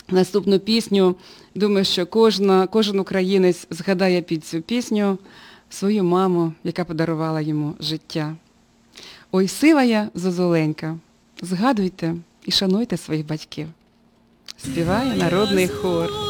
наступну 0.08 0.58
пісню. 0.58 1.14
Думаю, 1.54 1.84
що 1.84 2.06
кожна, 2.06 2.66
кожен 2.66 2.98
українець 2.98 3.66
згадає 3.70 4.22
під 4.22 4.44
цю 4.44 4.60
пісню 4.60 5.18
свою 5.70 6.04
маму, 6.04 6.52
яка 6.64 6.84
подарувала 6.84 7.40
йому 7.40 7.74
життя. 7.80 8.36
Ой, 9.32 9.48
сива 9.48 9.82
я 9.82 10.08
зозуленька, 10.14 10.98
згадуйте 11.42 12.14
і 12.46 12.50
шануйте 12.50 12.96
своїх 12.96 13.26
батьків. 13.26 13.66
Співає 14.56 15.16
народний 15.16 15.68
хор. 15.68 16.29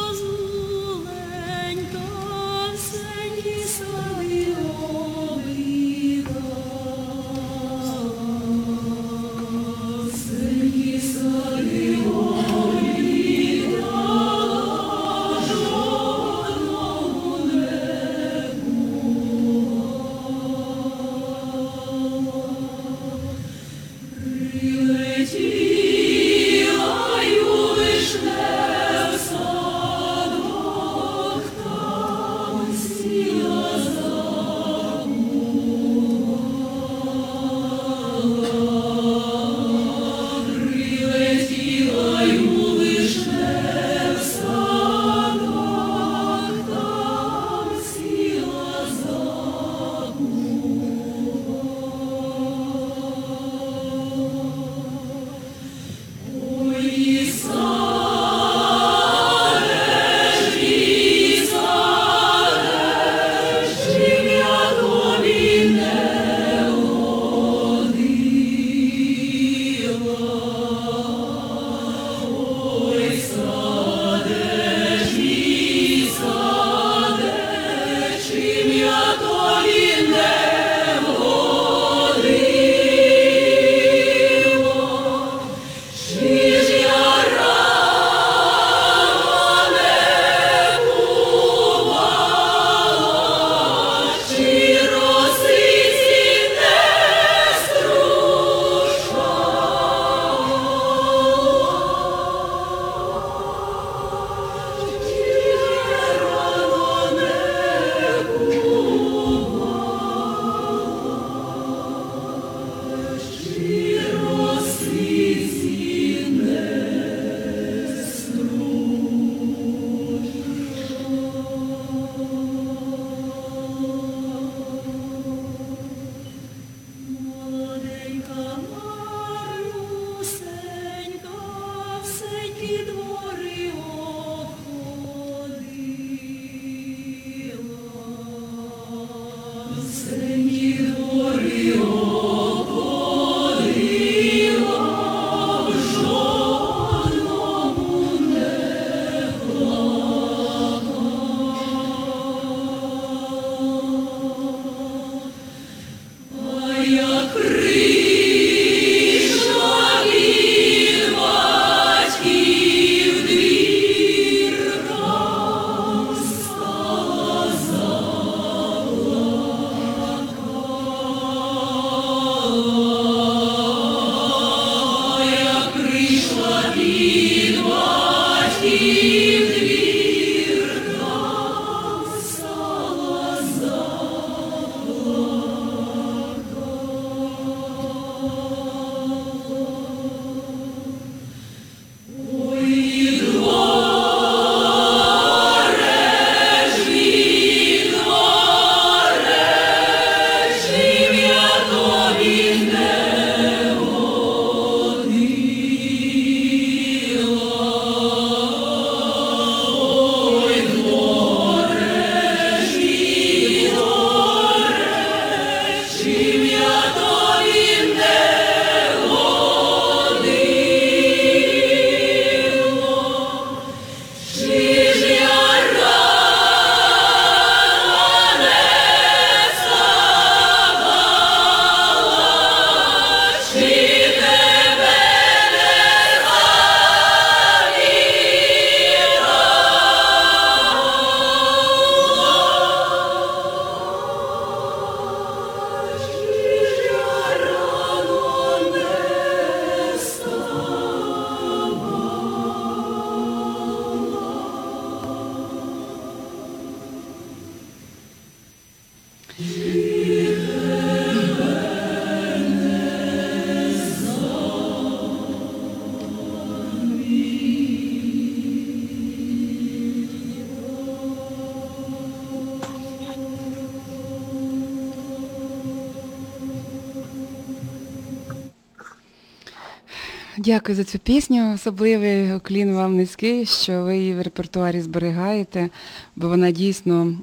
Дякую 280.51 280.77
за 280.77 280.85
цю 280.85 280.99
пісню. 280.99 281.55
Особливий 281.55 282.35
уклін 282.35 282.75
вам 282.75 282.97
низький, 282.97 283.47
що 283.47 283.83
ви 283.83 283.99
її 283.99 284.15
в 284.15 284.23
репертуарі 284.23 284.81
зберігаєте, 284.81 285.71
бо 286.17 286.29
вона 286.29 286.51
дійсно 286.51 287.19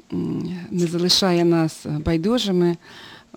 не 0.72 0.88
залишає 0.88 1.46
нас 1.46 1.86
байдужими. 2.06 2.78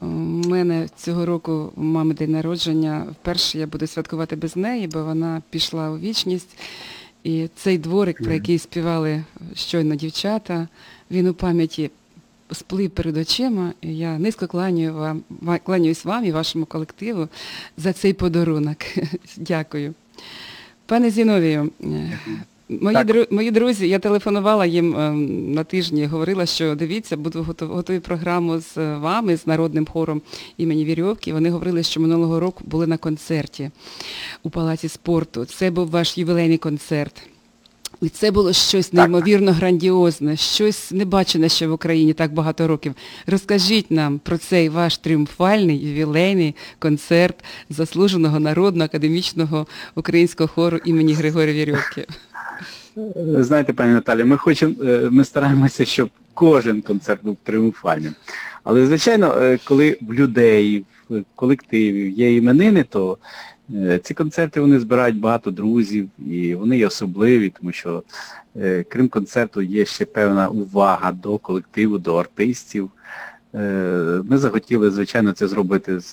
У 0.01 0.07
мене 0.49 0.89
цього 0.97 1.27
року 1.27 1.73
мами 1.77 2.15
день 2.15 2.31
народження. 2.31 3.07
Вперше 3.11 3.59
я 3.59 3.67
буду 3.67 3.87
святкувати 3.87 4.37
без 4.37 4.57
неї, 4.57 4.87
бо 4.87 5.05
вона 5.05 5.43
пішла 5.51 5.91
у 5.91 5.99
вічність. 5.99 6.59
І 7.25 7.49
цей 7.57 7.79
дворик, 7.79 8.23
про 8.23 8.33
який 8.33 8.59
співали 8.59 9.25
щойно 9.55 9.95
дівчата, 9.95 10.69
він 11.11 11.29
у 11.29 11.35
пам'яті 11.35 11.91
сплив 12.53 12.91
перед 12.91 13.17
очима. 13.17 13.73
І 13.81 13.97
я 13.99 14.19
низько 14.19 14.47
кланяю 14.47 14.95
вам, 14.95 15.23
кланяюсь 15.65 16.05
вам 16.05 16.25
і 16.25 16.33
вашому 16.33 16.65
колективу 16.65 17.29
за 17.77 17.93
цей 17.93 18.13
подарунок. 18.13 18.77
Дякую. 19.37 19.95
Пане 20.87 21.11
Зіновію, 21.11 21.71
е, 21.85 22.19
мої, 22.69 22.95
Так. 22.97 23.09
дру- 23.09 23.27
мої 23.35 23.51
друзі, 23.51 23.89
я 23.89 23.99
телефонувала 23.99 24.67
їм 24.67 24.97
е, 24.97 25.11
на 25.55 25.65
тижні, 25.65 26.07
говорила, 26.07 26.47
що 26.47 26.75
дивіться, 26.75 27.17
буду 27.17 27.43
готу- 27.43 27.67
готую 27.67 28.01
програму 28.01 28.59
з 28.61 28.77
е, 28.79 28.97
вами, 28.97 29.37
з 29.37 29.47
народним 29.47 29.87
хором 29.87 30.23
імені 30.57 30.85
Вірьовки. 30.85 31.33
Вони 31.33 31.51
говорили, 31.51 31.83
що 31.83 32.01
минулого 32.01 32.41
року 32.41 32.65
були 32.67 32.87
на 32.87 32.97
концерті 32.97 33.71
у 34.43 34.51
Палаці 34.51 34.89
спорту. 34.89 35.45
Це 35.45 35.71
був 35.71 35.91
ваш 35.91 36.19
ювілейний 36.19 36.59
концерт. 36.59 37.23
І 38.03 38.09
це 38.09 38.31
було 38.31 38.53
щось 38.53 38.93
неймовірно 38.93 39.53
грандіозне, 39.53 40.37
щось 40.37 40.91
небачене 40.93 41.49
ще 41.49 41.67
в 41.67 41.73
Україні 41.73 42.13
так 42.13 42.33
багато 42.33 42.69
років. 42.69 42.95
Розкажіть 43.27 43.91
нам 43.91 44.19
про 44.19 44.39
цей 44.39 44.69
ваш 44.69 44.99
тріумфальний 44.99 45.79
ювілейний 45.79 46.55
концерт 46.79 47.45
заслуженого 47.71 48.41
народного 48.41 48.85
академічного 48.85 49.67
українського 49.95 50.49
хору 50.49 50.79
імені 50.85 51.13
Григорія 51.13 51.55
Вірьовки. 51.55 52.07
Е, 52.97 53.43
Знаєте, 53.43 53.73
пані 53.73 53.93
Наталі, 53.93 54.25
ми 54.25 54.37
хочемо, 54.37 54.75
е, 54.85 55.09
ми 55.11 55.25
стараємося, 55.25 55.85
щоб 55.85 56.11
кожен 56.35 56.83
концерт 56.83 57.25
був 57.25 57.37
тріумфальним. 57.43 58.15
Але, 58.65 58.87
звичайно, 58.87 59.35
е, 59.39 59.59
коли 59.65 59.99
в 60.01 60.13
людей, 60.15 60.85
в 61.11 61.23
колективів 61.35 62.11
є 62.19 62.37
іменини, 62.37 62.85
то 62.89 63.19
ці 64.03 64.15
концерти 64.15 64.61
вони 64.61 64.81
збирають 64.81 65.21
багато 65.21 65.51
друзів 65.51 66.09
і 66.27 66.55
вони 66.55 66.79
є 66.79 66.87
особливі, 66.87 67.53
тому 67.61 67.73
що 67.73 68.03
е, 68.57 68.85
крім 68.89 69.09
концерту 69.09 69.63
є 69.63 69.85
ще 69.85 70.05
певна 70.05 70.49
увага 70.49 71.13
до 71.13 71.39
колективу, 71.39 71.99
до 71.99 72.17
артистів. 72.17 72.91
Е, 73.55 74.23
Ми 74.29 74.39
захотіли, 74.39 74.91
звичайно, 74.91 75.33
це 75.33 75.49
зробити 75.49 75.97
в 75.97 76.05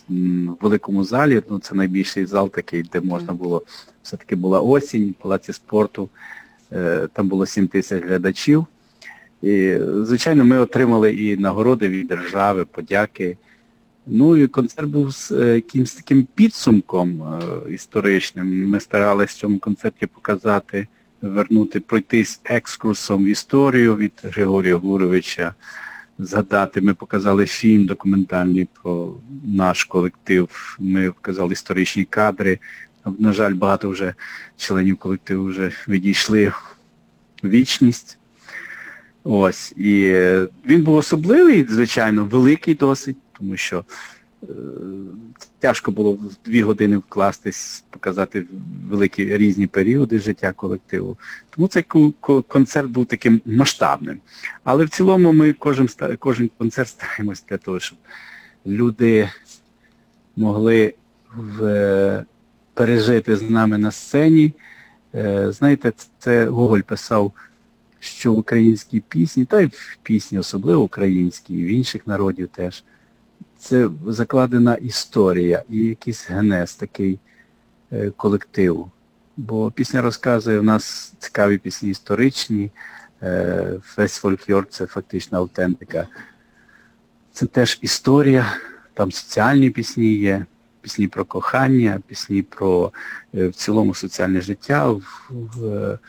великому 0.61 1.03
залі. 1.03 1.41
Ну, 1.49 1.59
це 1.59 1.75
найбільший 1.75 2.25
зал 2.25 2.49
такий, 2.49 2.83
де 2.83 3.01
можна 3.01 3.33
було, 3.33 3.63
все-таки 4.03 4.35
була 4.35 4.59
осінь, 4.61 5.15
палаці 5.21 5.53
спорту. 5.53 6.09
Е, 6.73 7.07
Там 7.13 7.27
було 7.27 7.45
7 7.45 7.67
тисяч 7.67 8.03
глядачів. 8.03 8.65
І, 9.41 9.77
звичайно, 10.01 10.45
ми 10.45 10.57
отримали 10.57 11.13
і 11.13 11.37
нагороди 11.37 11.87
від 11.87 12.07
держави, 12.07 12.65
подяки. 12.65 13.37
Ну 14.09 14.37
і 14.37 14.47
концерт 14.47 14.87
був 14.87 15.11
з 15.11 15.31
е, 15.31 15.55
якимось 15.55 15.93
таким 15.93 16.27
підсумком 16.35 17.23
е, 17.23 17.73
історичним. 17.73 18.69
Ми 18.69 18.79
старалися 18.79 19.33
в 19.33 19.39
цьому 19.39 19.59
концерті 19.59 20.07
показати, 20.07 20.87
вернути, 21.21 21.79
пройтись 21.79 22.41
екскурсом 22.45 23.25
в 23.25 23.27
історію 23.27 23.95
від 23.95 24.11
Григорія 24.23 24.75
Гуровича, 24.75 25.53
згадати. 26.19 26.81
Ми 26.81 26.93
показали 26.93 27.45
фільм 27.45 27.85
документальний 27.85 28.67
про 28.83 29.13
наш 29.45 29.83
колектив. 29.83 30.77
Ми 30.79 31.11
показали 31.11 31.53
історичні 31.53 32.05
кадри. 32.05 32.59
На 33.19 33.33
жаль, 33.33 33.53
багато 33.53 33.89
вже 33.89 34.13
членів 34.57 34.97
колективу 34.97 35.45
вже 35.45 35.71
відійшли 35.87 36.47
в 37.43 37.49
вічність. 37.49 38.17
Ось. 39.23 39.73
І 39.77 40.03
е, 40.05 40.47
він 40.65 40.83
був 40.83 40.95
особливий, 40.95 41.67
звичайно, 41.69 42.25
великий 42.25 42.75
досить, 42.75 43.17
тому 43.37 43.57
що 43.57 43.85
е, 44.43 44.47
тяжко 45.59 45.91
було 45.91 46.13
в 46.13 46.31
дві 46.45 46.61
години 46.61 46.97
вкластись, 46.97 47.83
показати 47.89 48.45
великі 48.89 49.37
різні 49.37 49.67
періоди 49.67 50.19
життя 50.19 50.53
колективу. 50.53 51.17
Тому 51.49 51.67
цей 51.67 51.85
концерт 52.47 52.87
був 52.87 53.05
таким 53.05 53.41
масштабним. 53.45 54.19
Але 54.63 54.85
в 54.85 54.89
цілому 54.89 55.33
ми 55.33 55.53
кожен, 55.53 55.89
кожен 56.19 56.49
концерт 56.57 56.89
стараємось 56.89 57.43
для 57.49 57.57
того, 57.57 57.79
щоб 57.79 57.97
люди 58.65 59.29
могли 60.35 60.93
в, 61.35 61.65
е, 61.65 62.25
пережити 62.73 63.35
з 63.35 63.49
нами 63.49 63.77
на 63.77 63.91
сцені. 63.91 64.53
Е, 65.15 65.51
Знаєте, 65.51 65.93
це 66.19 66.45
Гоголь 66.45 66.79
писав, 66.79 67.31
що 67.99 68.33
в 68.33 68.37
українській 68.37 68.99
пісні, 68.99 69.45
та 69.45 69.61
й 69.61 69.65
в 69.65 69.97
пісні, 70.03 70.39
особливо 70.39 70.83
українській, 70.83 71.53
і 71.53 71.63
в 71.63 71.67
інших 71.67 72.07
народів 72.07 72.47
теж, 72.47 72.83
це 73.57 73.89
закладена 74.07 74.75
історія 74.75 75.63
і 75.69 75.77
якийсь 75.77 76.29
генез 76.29 76.75
такий 76.75 77.19
е, 77.91 78.09
колективу. 78.09 78.91
Бо 79.37 79.71
пісня 79.71 80.01
розказує, 80.01 80.59
у 80.59 80.63
нас 80.63 81.13
цікаві 81.19 81.57
пісні 81.57 81.89
історичні, 81.89 82.71
е, 83.23 83.79
весь 83.97 84.17
фольклор 84.17 84.67
це 84.69 84.85
фактично 84.85 85.37
автентика. 85.37 86.07
Це 87.31 87.45
теж 87.45 87.79
історія, 87.81 88.53
там 88.93 89.11
соціальні 89.11 89.69
пісні 89.69 90.13
є, 90.13 90.45
пісні 90.81 91.07
про 91.07 91.25
кохання, 91.25 92.01
пісні 92.07 92.41
про 92.41 92.91
е, 93.35 93.47
в 93.47 93.53
цілому 93.53 93.93
соціальне 93.93 94.41
життя 94.41 94.91
в, 94.91 95.03
в, 95.29 95.99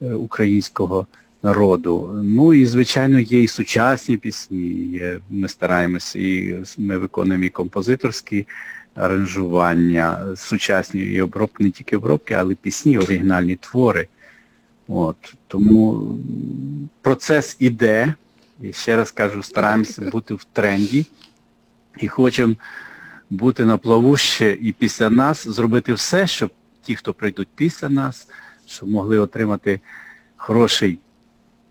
українського 0.00 1.06
народу. 1.42 2.20
Ну 2.24 2.54
і, 2.54 2.66
звичайно, 2.66 3.20
є 3.20 3.42
і 3.42 3.48
сучасні 3.48 4.16
пісні, 4.16 4.68
є, 4.92 5.20
ми 5.30 5.48
стараємося, 5.48 6.18
і 6.18 6.64
ми 6.78 6.98
виконуємо 6.98 7.44
і 7.44 7.48
композиторські 7.48 8.46
аранжування, 8.94 10.36
сучасні 10.36 11.00
і 11.00 11.20
обробки, 11.20 11.64
не 11.64 11.70
тільки 11.70 11.96
обробки, 11.96 12.34
але 12.34 12.54
пісні, 12.54 12.98
оригінальні 12.98 13.56
твори. 13.56 14.08
От, 14.88 15.34
тому 15.48 16.08
процес 17.02 17.56
іде, 17.58 18.14
і 18.62 18.72
ще 18.72 18.96
раз 18.96 19.10
кажу, 19.10 19.42
стараємося 19.42 20.10
бути 20.10 20.34
в 20.34 20.44
тренді 20.44 21.06
і 22.00 22.08
хочемо 22.08 22.54
бути 23.30 23.64
на 23.64 23.76
плаву 23.78 24.16
ще 24.16 24.52
і 24.60 24.72
після 24.72 25.10
нас, 25.10 25.48
зробити 25.48 25.92
все, 25.92 26.26
щоб 26.26 26.50
ті, 26.82 26.96
хто 26.96 27.12
прийдуть 27.12 27.48
після 27.54 27.88
нас, 27.88 28.28
щоб 28.66 28.88
могли 28.88 29.18
отримати 29.18 29.80
хороший 30.36 30.98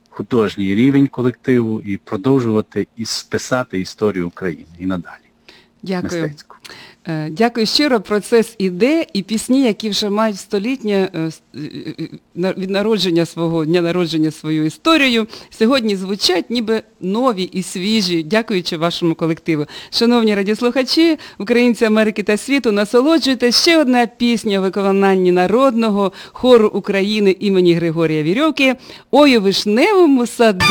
художній 0.10 0.76
рівень 0.76 1.07
колективу 1.07 1.82
і 1.82 1.97
продовжувати 1.97 2.88
і 2.97 3.05
списати 3.05 3.80
історію 3.80 4.28
України 4.28 4.66
і 4.80 4.86
надалі. 4.86 5.30
Дякую. 5.84 6.22
Мистецьку. 6.22 6.55
Е, 7.10 7.30
Дякую 7.30 7.66
щиро. 7.66 8.01
Процес 8.01 8.55
іде, 8.57 9.05
і 9.14 9.22
пісні, 9.22 9.62
які 9.64 9.89
вже 9.89 10.10
мають 10.10 10.39
столітнє 10.39 11.10
е, 11.14 11.30
е, 11.55 12.53
від 12.57 12.70
народження 12.70 13.26
свого 13.26 13.66
дня 13.66 13.82
народження 13.82 14.32
свою 14.32 14.66
історію, 14.66 15.28
сьогодні 15.49 15.95
звучать 15.95 16.49
ніби 16.49 16.82
нові 17.01 17.43
і 17.43 17.64
свіжі, 17.64 18.24
дякуючи 18.24 18.78
вашому 18.78 19.16
колективу. 19.16 19.66
Шановні 19.91 20.36
радіослухачі, 20.36 21.18
українці 21.39 21.86
Америки 21.86 22.24
та 22.24 22.38
світу, 22.38 22.72
насолоджуйтесь 22.72 23.62
ще 23.62 23.82
одна 23.82 24.07
пісня 24.07 24.60
у 24.60 24.62
виконанні 24.62 25.32
народного 25.32 26.12
хору 26.32 26.68
України 26.68 27.36
імені 27.39 27.74
Григорія 27.74 28.24
Вірьовки 28.24 28.76
«Ой 29.12 29.38
у 29.38 29.41
вишневому 29.41 30.28
саду». 30.28 30.66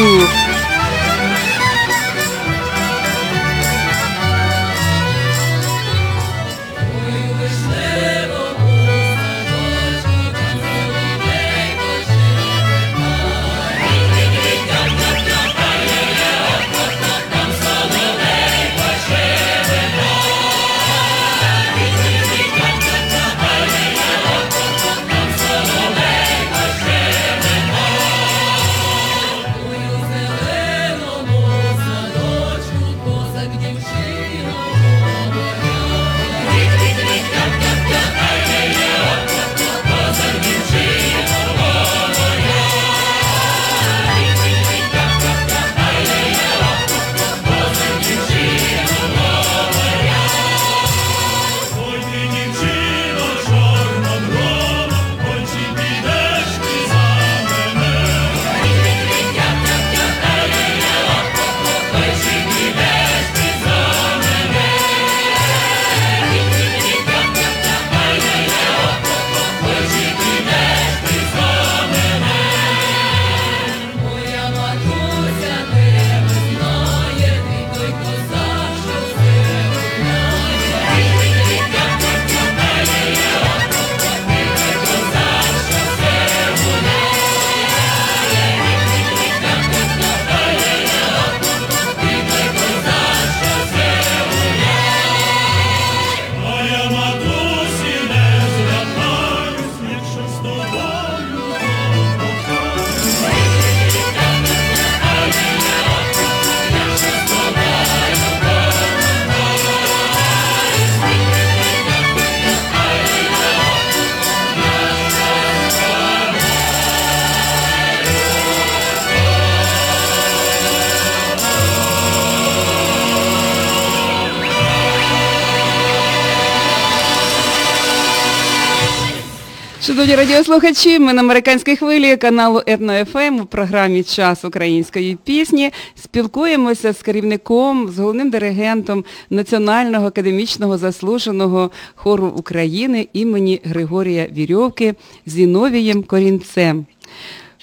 Шановні 130.08 130.26
радіослухачі, 130.26 130.98
ми 130.98 131.12
на 131.12 131.20
американській 131.20 131.76
хвилі 131.76 132.16
каналу 132.16 132.62
Етно 132.66 133.04
ФМ 133.04 133.40
у 133.40 133.44
програмі 133.44 134.02
Час 134.02 134.44
української 134.44 135.18
пісні 135.24 135.70
спілкуємося 135.94 136.92
з 136.92 137.02
керівником, 137.02 137.88
з 137.88 137.98
головним 137.98 138.30
диригентом 138.30 139.04
Національного 139.30 140.06
академічного 140.06 140.78
заслуженого 140.78 141.70
хору 141.94 142.26
України 142.26 143.08
імені 143.12 143.60
Григорія 143.64 144.26
Вірьовки 144.32 144.94
Зіновієм 145.26 146.02
Корінцем. 146.02 146.86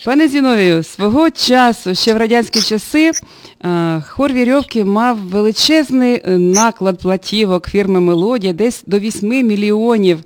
Пане 0.05 0.27
Зіновію, 0.27 0.83
свого 0.83 1.31
часу, 1.31 1.95
ще 1.95 2.13
в 2.13 2.17
радянські 2.17 2.61
часи, 2.61 3.11
хор 4.07 4.33
Вірьовки 4.33 4.85
мав 4.85 5.17
величезний 5.17 6.21
е, 6.25 6.37
наклад 6.37 6.99
платівок 6.99 7.69
фірми 7.69 7.99
Мелодія, 7.99 8.53
десь 8.53 8.83
до 8.87 8.99
8 8.99 9.29
мільйонів 9.29 10.19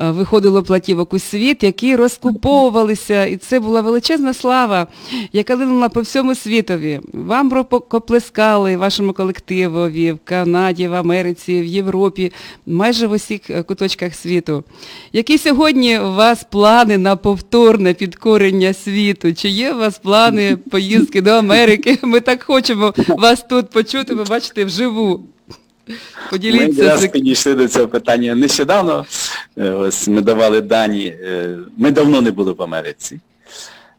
е, 0.00 0.10
виходило 0.10 0.62
платівок 0.62 1.14
у 1.14 1.18
світ, 1.18 1.62
які 1.62 1.96
розкуповувалися, 1.96 3.24
і 3.24 3.36
це 3.36 3.60
була 3.60 3.80
величезна 3.80 4.34
слава, 4.34 4.86
яка 5.32 5.54
линула 5.56 5.88
по 5.88 6.00
всьому 6.00 6.34
світові. 6.34 7.00
Вам 7.12 7.52
рукоплескали 7.52 8.76
вашому 8.76 9.12
колективові 9.12 10.12
в 10.12 10.18
Канаді, 10.24 10.88
в 10.88 10.94
Америці, 10.94 11.60
в 11.60 11.64
Європі, 11.64 12.32
майже 12.66 13.06
в 13.06 13.12
усіх 13.12 13.50
е, 13.50 13.62
куточках 13.62 14.14
світу. 14.14 14.64
Які 15.12 15.38
сьогодні 15.38 15.98
у 15.98 16.12
вас 16.12 16.46
плани 16.50 16.98
на 16.98 17.16
повторне 17.16 17.94
підкорення 17.94 18.72
світу? 18.72 19.34
Чи 19.34 19.48
є 19.48 19.72
у 19.72 19.78
вас 19.78 19.98
плани 19.98 20.56
поїздки 20.70 21.22
до 21.22 21.30
Америки? 21.30 21.98
Ми 22.02 22.20
так 22.20 22.42
хочемо 22.42 22.79
вас 23.08 23.42
тут 23.42 23.70
почути, 23.70 24.16
побачити 24.16 24.64
вживу. 24.64 25.24
Ми 25.88 25.96
Поділіться 26.30 26.82
якраз 26.84 27.06
підійшли 27.06 27.54
до 27.54 27.68
цього 27.68 27.88
питання 27.88 28.34
нещодавно. 28.34 29.06
Е, 29.58 29.70
Ось 29.70 30.08
ми 30.08 30.20
давали 30.20 30.60
дані. 30.60 31.06
е, 31.06 31.58
Ми 31.76 31.90
давно 31.90 32.20
не 32.22 32.30
були 32.30 32.52
в 32.52 32.62
Америці. 32.62 33.20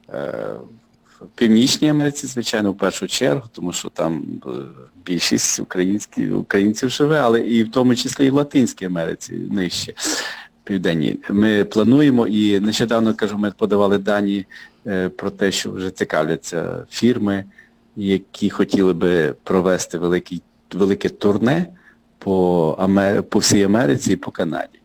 Е, 0.09 0.33
В 1.21 1.25
Північній 1.35 1.89
Америці, 1.89 2.27
звичайно, 2.27 2.71
в 2.71 2.77
першу 2.77 3.07
чергу, 3.07 3.43
тому 3.51 3.73
що 3.73 3.89
там 3.89 4.23
більшість 5.05 5.59
українських, 5.59 6.35
українців 6.37 6.89
живе, 6.89 7.19
але 7.19 7.41
і 7.41 7.63
в 7.63 7.71
тому 7.71 7.95
числі 7.95 8.25
і 8.25 8.29
в 8.29 8.33
Латинській 8.33 8.85
Америці 8.85 9.33
нижче. 9.51 9.93
Південній. 10.63 11.17
Ми 11.29 11.63
плануємо 11.63 12.27
і 12.27 12.59
нещодавно, 12.59 13.13
кажу, 13.13 13.37
ми 13.37 13.51
подавали 13.57 13.97
дані 13.97 14.45
про 15.17 15.29
те, 15.29 15.51
що 15.51 15.71
вже 15.71 15.91
цікавляться 15.91 16.85
фірми, 16.91 17.45
які 17.95 18.49
хотіли 18.49 18.93
би 18.93 19.35
провести 19.43 19.97
великий, 19.97 20.41
велике 20.73 21.09
турне 21.09 21.67
по, 22.17 22.75
Амер... 22.79 23.23
по 23.23 23.39
всій 23.39 23.63
Америці 23.63 24.13
і 24.13 24.15
по 24.15 24.31
Канаді. 24.31 24.79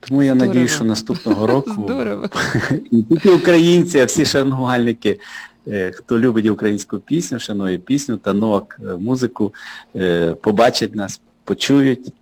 Тому 0.00 0.22
я 0.22 0.34
надію, 0.34 0.68
що 0.68 0.84
наступного 0.84 1.46
року 1.46 1.70
Здорово. 1.84 2.28
тільки 3.08 3.30
українці, 3.30 4.00
а 4.00 4.04
всі 4.04 4.24
шанувальники, 4.24 5.20
е, 5.68 5.92
хто 5.94 6.18
любить 6.18 6.46
українську 6.46 6.98
пісню, 6.98 7.38
шанує 7.38 7.78
пісню, 7.78 8.16
танок, 8.16 8.76
е, 8.80 8.96
музику, 8.96 9.54
е, 9.96 10.34
побачать 10.40 10.94
нас, 10.94 11.20
почують. 11.44 12.12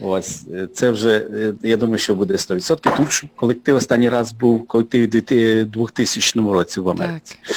Ось, 0.00 0.46
це 0.74 0.90
вже, 0.90 1.26
я 1.62 1.76
думаю, 1.76 1.98
що 1.98 2.14
буде 2.14 2.34
100%, 2.34 2.96
тому 2.96 3.08
що 3.08 3.28
колектив 3.36 3.76
останній 3.76 4.08
раз 4.08 4.32
був 4.32 4.66
колектив 4.66 5.04
у 5.04 5.64
2000 5.64 6.52
році 6.52 6.80
в 6.80 6.88
Америці. 6.88 7.36
Так. 7.46 7.56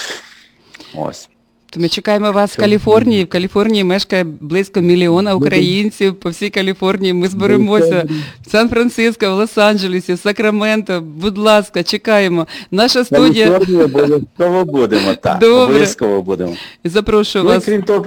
Ось. 0.95 1.29
То 1.69 1.79
ми 1.79 1.89
чекаємо 1.89 2.31
вас 2.31 2.53
в 2.53 2.59
Каліфорнії. 2.59 3.23
В 3.23 3.29
Каліфорнії 3.29 3.83
мешкає 3.83 4.23
близько 4.23 4.81
мільйона 4.81 5.35
українців 5.35 6.15
по 6.15 6.29
всій 6.29 6.49
Каліфорнії. 6.49 7.13
Ми 7.13 7.27
зберемося 7.27 8.07
в 8.47 8.49
Сан-Франциско, 8.51 9.35
в 9.35 9.39
Лос-Анджелесі, 9.39 10.13
в 10.13 10.19
Сакраменто. 10.19 11.01
Будь 11.01 11.37
ласка, 11.37 11.83
чекаємо. 11.83 12.47
Наша 12.71 13.05
студія. 13.05 13.57
Обов'язково 13.57 14.65
будемо, 14.65 15.13
так. 15.21 15.43
Обов'язково 15.43 16.21
будемо. 16.21 16.55
Запрошую 16.83 17.43
Ну, 17.45 17.49
вас. 17.49 17.65
крім 17.65 17.83
того, 17.83 18.05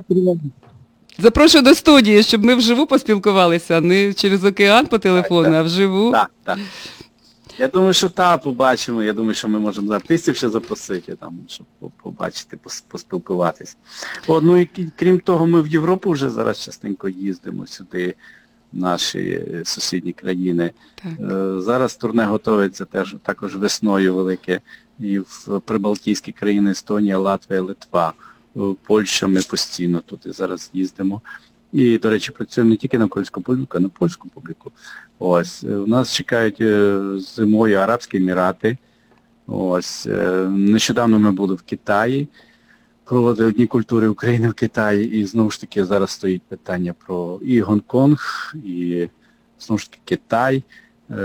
Запрошую 1.18 1.64
до 1.64 1.74
студії, 1.74 2.22
щоб 2.22 2.44
ми 2.44 2.54
вживу 2.54 2.86
поспілкувалися, 2.86 3.80
не 3.80 4.12
через 4.12 4.44
океан 4.44 4.86
по 4.86 4.98
телефону, 4.98 5.56
а 5.56 5.62
вживу. 5.62 6.12
Так, 6.12 6.30
так. 6.44 6.58
Я 7.58 7.68
думаю, 7.68 7.92
що 7.92 8.08
так, 8.08 8.42
побачимо. 8.42 9.02
Я 9.02 9.12
думаю, 9.12 9.34
що 9.34 9.48
ми 9.48 9.58
можемо 9.58 9.92
артистів 9.92 10.36
ще 10.36 10.48
запросити, 10.48 11.16
там, 11.16 11.38
щоб 11.48 11.66
побачити, 12.02 12.56
пос- 12.64 12.84
поспілкуватись. 12.88 13.76
О, 14.26 14.40
ну 14.40 14.56
і 14.56 14.68
крім 14.96 15.20
того, 15.20 15.46
ми 15.46 15.62
в 15.62 15.66
Європу 15.68 16.10
вже 16.10 16.30
зараз 16.30 16.58
частенько 16.64 17.08
їздимо 17.08 17.66
сюди, 17.66 18.14
в 18.72 18.78
наші 18.78 19.18
е, 19.20 19.62
сусідні 19.64 20.12
країни. 20.12 20.70
Так. 20.94 21.12
Е, 21.30 21.60
Зараз 21.60 21.96
турне 21.96 22.24
готується 22.24 22.84
теж 22.84 23.16
також 23.22 23.56
весною 23.56 24.14
велике 24.14 24.60
і 24.98 25.18
в 25.18 25.60
прибалтійські 25.64 26.32
країни 26.32 26.70
Естонія, 26.70 27.18
Латвія, 27.18 27.60
Литва. 27.62 28.12
Польща 28.86 29.26
ми 29.26 29.40
постійно 29.42 30.00
тут 30.06 30.26
і 30.26 30.30
зараз 30.32 30.70
їздимо. 30.72 31.20
І, 31.72 31.98
до 31.98 32.10
речі, 32.10 32.32
працюємо 32.32 32.70
не 32.70 32.76
тільки 32.76 32.98
на 32.98 33.04
українську 33.04 33.40
публіку, 33.40 33.76
а 33.76 33.80
на 33.80 33.88
польську 33.88 34.28
публіку. 34.28 34.72
Ось. 35.18 35.64
е, 35.64 35.76
У 35.76 35.86
нас 35.86 36.14
чекають 36.14 36.60
е, 36.60 37.00
зимою 37.18 37.78
Арабські 37.78 38.16
Емірати. 38.16 38.78
Ось. 39.46 40.06
е, 40.06 40.48
Нещодавно 40.48 41.18
ми 41.18 41.30
були 41.32 41.54
в 41.54 41.62
Китаї, 41.62 42.28
проводили 43.04 43.52
Дні 43.52 43.66
культури 43.66 44.08
України 44.08 44.48
в 44.48 44.54
Китаї, 44.54 45.10
і 45.10 45.24
знову 45.24 45.50
ж 45.50 45.60
таки 45.60 45.84
зараз 45.84 46.10
стоїть 46.10 46.42
питання 46.42 46.94
про 47.06 47.40
і 47.42 47.60
Гонконг, 47.60 48.52
і 48.64 49.08
знову 49.60 49.78
ж 49.78 49.90
таки 49.90 50.02
Китай. 50.04 50.64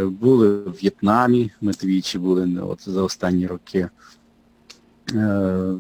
Були 0.04 0.48
в 0.58 0.72
В'єтнамі, 0.72 1.52
ми 1.62 1.72
двічі 1.72 2.20
були 2.20 2.46
ну, 2.46 2.70
от, 2.70 2.90
за 2.90 3.02
останні 3.02 3.48
роки. 3.48 3.90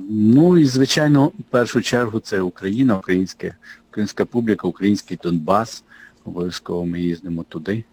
Ну 0.09 0.57
і, 0.57 0.66
звичайно, 0.66 1.28
в 1.28 1.43
першу 1.49 1.82
чергу 1.82 2.20
це 2.20 2.41
Україна, 2.41 2.97
українське, 2.97 3.55
українська 3.93 4.25
публіка, 4.25 4.67
український 4.67 5.19
Донбас. 5.23 5.83
Обов'язково 6.25 6.85
ми 6.85 7.01
їздимо 7.01 7.43
туди 7.43 7.83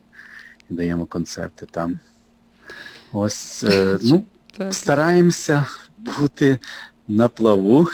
і 0.70 0.74
даємо 0.74 1.06
концерти 1.06 1.66
там. 1.70 1.98
Ось, 3.12 3.64
е, 3.64 3.98
ну, 4.02 4.24
стараємося 4.70 5.66
бути 5.98 6.58
на 7.08 7.28
плаву. 7.28 7.88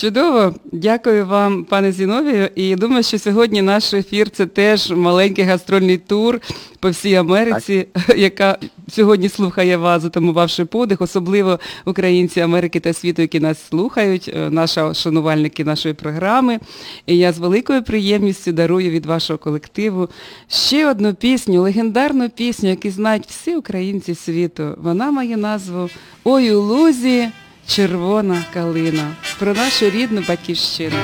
Чудово, 0.00 0.54
дякую 0.72 1.26
вам, 1.26 1.64
пане 1.64 1.92
Зіновію. 1.92 2.48
І 2.54 2.76
думаю, 2.76 3.02
що 3.02 3.18
сьогодні 3.18 3.62
наш 3.62 3.94
ефір 3.94 4.30
це 4.30 4.46
теж 4.46 4.90
маленький 4.90 5.44
гастрольний 5.44 5.98
тур 5.98 6.40
по 6.80 6.90
всій 6.90 7.14
Америці, 7.14 7.86
яка 8.16 8.58
сьогодні 8.88 9.28
слухає 9.28 9.76
вас, 9.76 10.02
затамувавши 10.02 10.64
подих, 10.64 11.00
особливо 11.00 11.58
українці 11.84 12.40
Америки 12.40 12.80
та 12.80 12.92
світу, 12.92 13.22
які 13.22 13.40
нас 13.40 13.68
слухають, 13.68 14.30
е, 14.36 14.50
наші 14.50 14.80
шанувальники 14.94 15.64
нашої 15.64 15.94
програми. 15.94 16.58
І 17.06 17.18
я 17.18 17.32
з 17.32 17.38
великою 17.38 17.82
приємністю 17.82 18.52
дарую 18.52 18.90
від 18.90 19.06
вашого 19.06 19.38
колективу 19.38 20.08
ще 20.48 20.90
одну 20.90 21.14
пісню, 21.14 21.62
легендарну 21.62 22.28
пісню, 22.28 22.68
яку 22.68 22.90
знають 22.90 23.26
всі 23.26 23.56
українці 23.56 24.14
світу. 24.14 24.74
Вона 24.78 25.10
має 25.10 25.36
назву 25.36 25.90
Ой 26.24 26.54
у 26.54 26.60
лузі. 26.60 27.28
Червона 27.66 28.44
калина 28.54 29.14
про 29.38 29.54
нашу 29.54 29.90
рідну 29.90 30.24
батьківщину. 30.28 30.96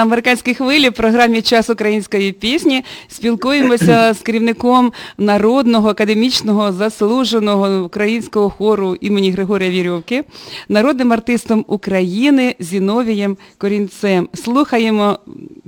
На 0.00 0.04
американській 0.04 0.54
хвилі 0.54 0.88
в 0.88 0.92
програмі 0.92 1.42
Час 1.42 1.70
української 1.70 2.32
пісні 2.32 2.84
спілкуємося 3.08 4.14
з 4.14 4.18
керівником 4.18 4.92
народного 5.18 5.88
академічного 5.88 6.72
заслуженого 6.72 7.84
українського 7.84 8.50
хору 8.50 8.96
імені 9.00 9.30
Григорія 9.30 9.70
Вірьовки, 9.70 10.24
народним 10.68 11.12
артистом 11.12 11.64
України 11.68 12.54
Зіновієм 12.58 13.36
Корінцем. 13.58 14.28
Слухаємо 14.34 15.18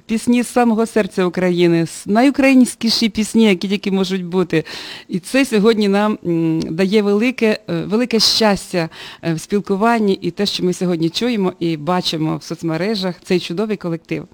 пісні 0.07 0.43
з 0.43 0.49
самого 0.49 0.87
серця 0.87 1.25
України, 1.25 1.87
найукраїнськіші 2.07 3.09
пісні, 3.09 3.45
які 3.45 3.69
тільки 3.69 3.91
можуть 3.91 4.25
бути. 4.25 4.65
І 5.09 5.19
це 5.19 5.45
сьогодні 5.45 5.89
нам 5.89 6.19
дає 6.71 7.03
велике, 7.03 7.59
е, 7.71 7.83
велике 7.83 8.21
щастя 8.21 8.89
е, 9.23 9.35
в 9.35 9.41
спілкуванні 9.41 10.15
і 10.15 10.31
те, 10.31 10.47
що 10.47 10.65
ми 10.65 10.73
сьогодні 10.73 11.11
чуємо 11.11 11.53
і 11.59 11.77
бачимо 11.77 12.37
в 12.37 12.43
соцмережах, 12.43 13.15
цей 13.25 13.41
чудовий 13.41 13.77
колектив. 13.77 14.29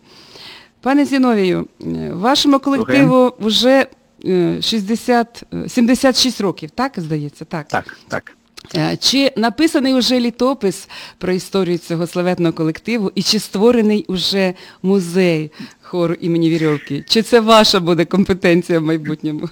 Пане 0.81 1.05
Зіновію, 1.05 1.67
е, 1.81 2.11
вашому 2.13 2.59
колективу 2.59 3.33
вже 3.41 3.87
е, 4.25 4.63
60, 4.63 5.43
е, 5.55 5.69
76 5.69 6.41
років, 6.41 6.71
так, 6.71 6.93
здається? 6.97 7.45
Так. 7.45 7.69
Так, 7.69 7.99
так. 8.09 8.38
Е, 8.77 8.97
Чи 8.97 9.33
написаний 9.37 9.95
уже 9.95 10.21
літопис 10.21 10.89
про 11.19 11.33
історію 11.33 11.79
цього 11.79 12.07
славетного 12.07 12.53
колективу 12.53 13.13
і 13.15 13.23
чи 13.23 13.39
створений 13.39 14.05
уже 14.09 14.55
музей 14.83 15.51
хору 15.81 16.15
імені 16.15 16.51
Вірьовки? 16.51 17.05
Чи 17.09 17.23
це 17.23 17.41
ваша 17.41 17.81
буде 17.81 18.05
компетенція 18.05 18.79
в 18.79 18.83
майбутньому? 18.83 19.49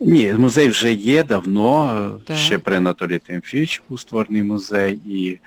Ні, 0.00 0.32
музей 0.38 0.68
вже 0.68 0.92
є 0.92 1.24
давно, 1.24 2.20
Так. 2.26 2.36
ще 2.36 2.58
при 2.58 2.76
Анатолії 2.76 3.18
Тимофійовичу 3.26 3.82
був 3.88 4.00
створений 4.00 4.42
музей, 4.42 4.98
і 5.06 5.38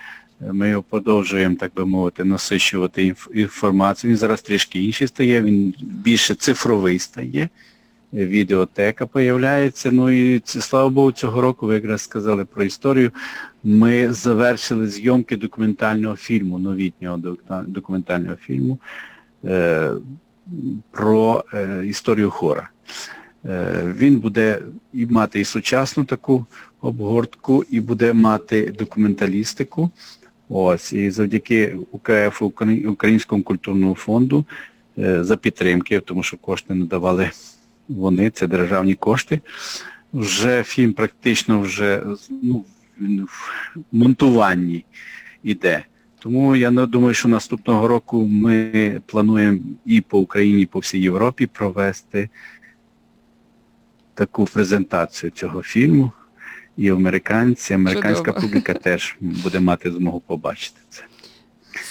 е, 0.41 0.53
ми 0.53 0.69
його 0.69 0.83
продовжуємо, 0.89 1.55
так 1.59 1.71
би 1.75 1.85
мовити, 1.85 2.23
насичувати 2.23 3.05
інф- 3.05 3.31
інформацію. 3.33 4.11
Він 4.11 4.17
зараз 4.17 4.41
трішки 4.41 4.83
інший 4.83 5.07
стає, 5.07 5.41
він 5.41 5.73
більше 5.81 6.35
цифровий 6.35 6.99
стає, 6.99 7.49
відеотека 8.13 9.05
появляється. 9.05 9.91
Ну 9.91 10.09
і 10.09 10.41
слава 10.45 10.89
Богу, 10.89 11.11
цього 11.11 11.41
року, 11.41 11.67
ви 11.67 11.73
якраз 11.73 12.01
сказали 12.01 12.45
про 12.45 12.63
історію, 12.63 13.11
ми 13.63 14.13
завершили 14.13 14.87
зйомки 14.87 15.37
документального 15.37 16.15
фільму, 16.15 16.59
новітнього 16.59 17.19
документального 17.67 18.35
фільму 18.35 18.79
е, 19.45 19.91
про 20.91 21.43
е, 21.53 21.83
історію 21.85 22.29
хора. 22.29 22.69
Е, 23.45 23.93
Він 23.97 24.19
буде 24.19 24.59
і 24.93 25.05
мати 25.05 25.39
і 25.39 25.45
сучасну 25.45 26.05
таку 26.05 26.45
обгортку, 26.81 27.65
і 27.69 27.79
буде 27.79 28.13
мати 28.13 28.73
документалістику. 28.79 29.89
Ось, 30.49 30.93
і 30.93 31.11
завдяки 31.11 31.77
УКФ, 31.91 32.41
Украї- 32.41 32.87
Українському 32.87 33.43
культурному 33.43 33.95
фонду, 33.95 34.45
е, 34.97 35.23
за 35.23 35.35
підтримки, 35.37 35.99
тому 35.99 36.23
що 36.23 36.37
кошти 36.37 36.73
надавали 36.73 37.31
вони, 37.87 38.29
це 38.29 38.47
державні 38.47 38.93
кошти. 38.93 39.39
Вже 40.13 40.63
фільм 40.63 40.93
практично 40.93 41.61
вже 41.61 42.03
ну, 42.29 42.65
в 42.99 43.51
монтуванні 43.91 44.85
іде. 45.43 45.85
Тому 46.19 46.55
я 46.55 46.71
думаю, 46.71 47.13
що 47.13 47.27
наступного 47.27 47.87
року 47.87 48.27
ми 48.27 49.01
плануємо 49.05 49.59
і 49.85 50.01
по 50.01 50.19
Україні, 50.19 50.61
і 50.61 50.65
по 50.65 50.79
всій 50.79 50.99
Європі 50.99 51.45
провести 51.47 52.29
таку 54.13 54.45
презентацію 54.45 55.29
цього 55.29 55.61
фільму. 55.61 56.11
І 56.77 56.89
американці, 56.89 57.73
американська 57.73 58.31
Чудово. 58.31 58.47
публіка 58.47 58.73
теж 58.73 59.15
буде 59.19 59.59
мати 59.59 59.91
змогу 59.91 60.19
побачити 60.19 60.79
це. 60.89 61.03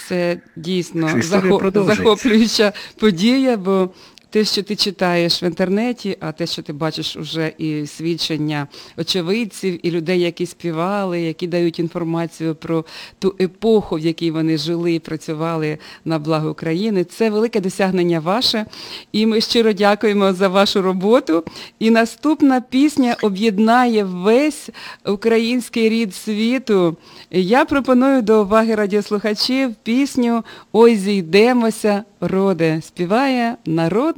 Це 0.08 0.40
дійсно 0.56 1.06
захоп- 1.06 1.84
захоплююча 1.84 2.72
подія, 3.00 3.56
бо 3.56 3.90
те, 4.32 4.44
що 4.44 4.62
ти 4.62 4.76
читаєш 4.76 5.42
в 5.42 5.44
інтернеті, 5.44 6.16
а 6.20 6.32
те, 6.32 6.46
що 6.46 6.62
ти 6.62 6.72
бачиш 6.72 7.16
уже 7.16 7.52
і 7.58 7.86
свідчення 7.86 8.66
очевидців, 8.96 9.86
і 9.86 9.90
людей, 9.90 10.20
які 10.20 10.46
співали, 10.46 11.20
які 11.20 11.46
дають 11.46 11.78
інформацію 11.78 12.54
про 12.54 12.84
ту 13.18 13.34
епоху, 13.40 13.96
в 13.96 14.00
якій 14.00 14.30
вони 14.30 14.58
жили 14.58 14.94
і 14.94 14.98
працювали 14.98 15.78
на 16.04 16.18
благо 16.18 16.50
України, 16.50 17.04
це 17.04 17.30
велике 17.30 17.60
досягнення 17.60 18.20
ваше. 18.20 18.66
І 19.12 19.26
ми 19.26 19.40
щиро 19.40 19.72
дякуємо 19.72 20.32
за 20.32 20.48
вашу 20.48 20.82
роботу. 20.82 21.44
І 21.78 21.90
наступна 21.90 22.60
пісня 22.60 23.16
об'єднає 23.22 24.04
весь 24.04 24.70
український 25.06 25.88
рід 25.88 26.14
світу. 26.14 26.96
Я 27.30 27.64
пропоную 27.64 28.22
до 28.22 28.42
уваги 28.42 28.74
радіослухачів 28.74 29.74
пісню 29.82 30.44
Ой 30.72 30.96
зійдемося, 30.96 32.04
роде, 32.20 32.80
співає 32.82 33.56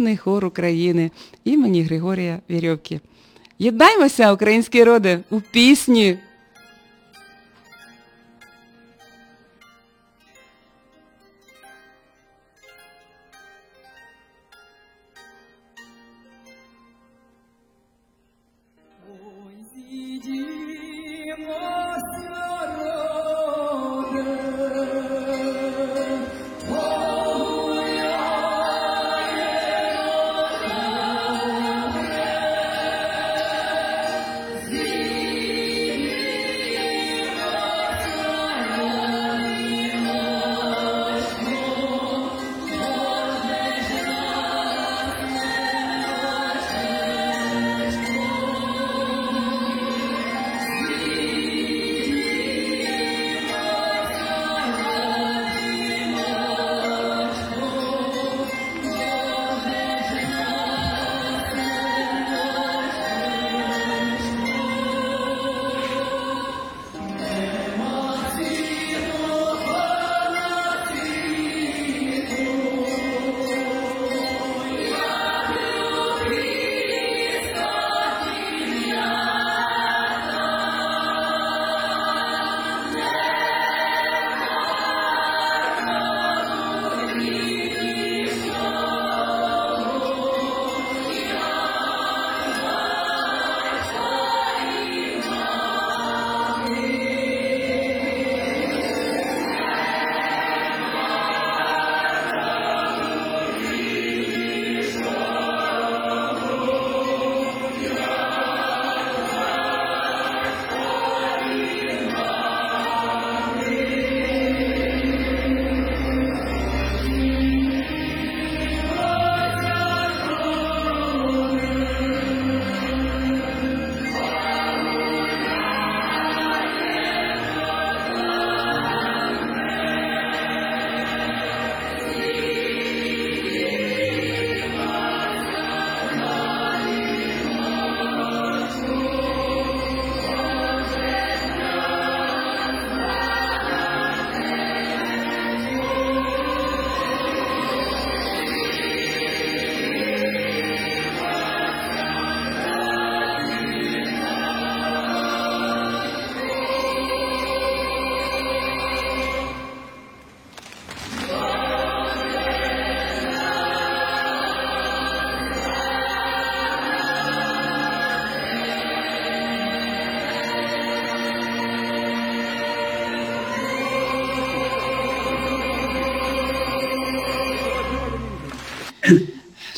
Народний 0.04 0.16
хор 0.16 0.44
України 0.44 1.10
імені 1.44 1.82
Григорія 1.82 2.40
Вірьовки. 2.50 3.00
Єднаймося, 3.58 4.32
українські 4.32 4.84
роди, 4.84 5.18
у 5.30 5.40
пісні. 5.40 6.18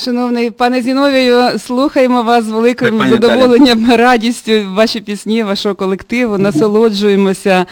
Шановний 0.07 0.51
пане 0.51 0.83
Зіновію, 0.83 1.59
слухаємо 1.59 2.23
вас 2.23 2.45
з 2.45 2.49
великим 2.49 3.03
задоволенням, 3.11 3.91
радістю, 3.97 4.53
ваші 4.75 5.01
пісні, 5.01 5.43
вашого 5.43 5.75
колективу, 5.75 6.39
насолоджуємося, 6.39 7.67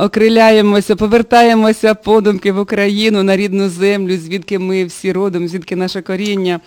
окриляємося, 0.00 0.96
повертаємося 0.96 1.94
подумки 1.94 2.52
в 2.52 2.58
Україну, 2.58 3.22
на 3.22 3.36
рідну 3.36 3.68
землю, 3.68 4.16
звідки 4.16 4.58
ми 4.58 4.84
всі 4.84 5.12
родом, 5.12 5.48
звідки 5.48 5.76
наше 5.76 6.02
коріння. 6.02 6.60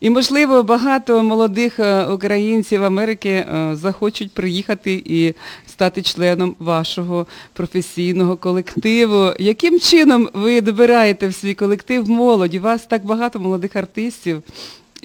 І, 0.00 0.10
можливо, 0.10 0.62
багато 0.62 1.22
молодих 1.22 1.80
е, 1.80 2.04
українців 2.04 2.84
Америки 2.84 3.28
е, 3.30 3.70
захочуть 3.72 4.32
приїхати 4.32 5.02
і 5.04 5.34
стати 5.66 6.02
членом 6.02 6.56
вашого 6.58 7.26
професійного 7.52 8.36
колективу. 8.36 9.32
Яким 9.38 9.80
чином 9.80 10.28
ви 10.34 10.60
добираєте 10.60 11.28
в 11.28 11.34
свій 11.34 11.54
колектив 11.54 12.08
молодь? 12.08 12.54
У 12.54 12.60
вас 12.60 12.86
так 12.86 13.04
багато 13.04 13.40
молодих 13.40 13.76
артистів. 13.76 14.42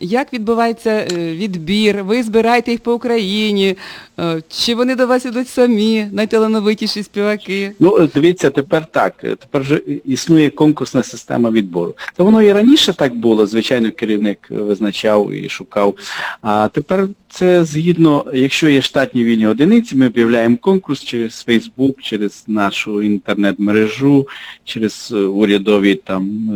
Як 0.01 0.33
відбувається 0.33 0.89
е, 0.89 1.35
відбір? 1.35 2.03
Ви 2.03 2.23
збираєте 2.23 2.71
їх 2.71 2.79
по 2.79 2.93
Україні? 2.93 3.75
Е, 4.19 4.41
Чи 4.49 4.75
вони 4.75 4.95
до 4.95 5.07
вас 5.07 5.25
ідуть 5.25 5.49
самі, 5.49 6.07
найталановитіші 6.11 7.03
співаки? 7.03 7.71
Ну, 7.79 7.97
е, 7.97 8.09
дивіться, 8.15 8.49
тепер 8.49 8.85
так. 8.85 9.15
Тепер 9.17 9.61
вже 9.61 9.75
існує 10.05 10.49
конкурсна 10.49 11.03
система 11.03 11.49
відбору. 11.51 11.95
Та 12.15 12.23
воно 12.23 12.41
і 12.41 12.53
раніше 12.53 12.93
так 12.93 13.15
було, 13.15 13.47
звичайно, 13.47 13.91
керівник 13.91 14.47
визначав 14.49 15.33
і 15.33 15.49
шукав. 15.49 15.95
А 16.41 16.67
тепер 16.67 17.07
це 17.29 17.65
згідно, 17.65 18.25
якщо 18.33 18.69
є 18.69 18.81
штатні 18.81 19.23
вільні 19.23 19.47
одиниці, 19.47 19.95
ми 19.95 20.07
об'являємо 20.07 20.57
конкурс 20.57 21.03
через 21.03 21.45
Facebook, 21.47 21.93
через 22.01 22.43
нашу 22.47 23.01
інтернет-мережу, 23.01 24.27
через 24.63 25.11
урядові 25.11 25.95
там 25.95 26.51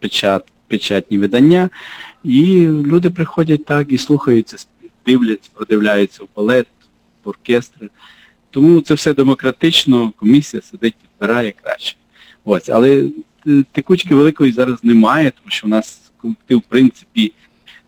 печат, 0.00 0.44
печатні 0.68 1.18
видання. 1.18 1.70
І 2.24 2.66
люди 2.66 3.10
приходять 3.10 3.64
так 3.64 3.92
і 3.92 3.98
слухаються, 3.98 4.56
дивляться, 5.06 5.50
продивляються 5.54 6.24
в 6.24 6.28
балет, 6.36 6.66
в 7.24 7.28
оркестри. 7.28 7.88
Тому 8.50 8.80
це 8.80 8.94
все 8.94 9.14
демократично, 9.14 10.12
комісія 10.16 10.62
сидить, 10.62 10.94
підбирає 10.94 11.52
краще. 11.62 11.96
Ось, 12.44 12.68
але 12.68 13.08
е, 13.46 13.64
текучки 13.72 14.14
великої 14.14 14.52
зараз 14.52 14.78
немає, 14.84 15.30
тому 15.30 15.50
що 15.50 15.66
в 15.66 15.70
нас 15.70 16.10
колектив, 16.16 16.58
в 16.58 16.62
принципі, 16.68 17.32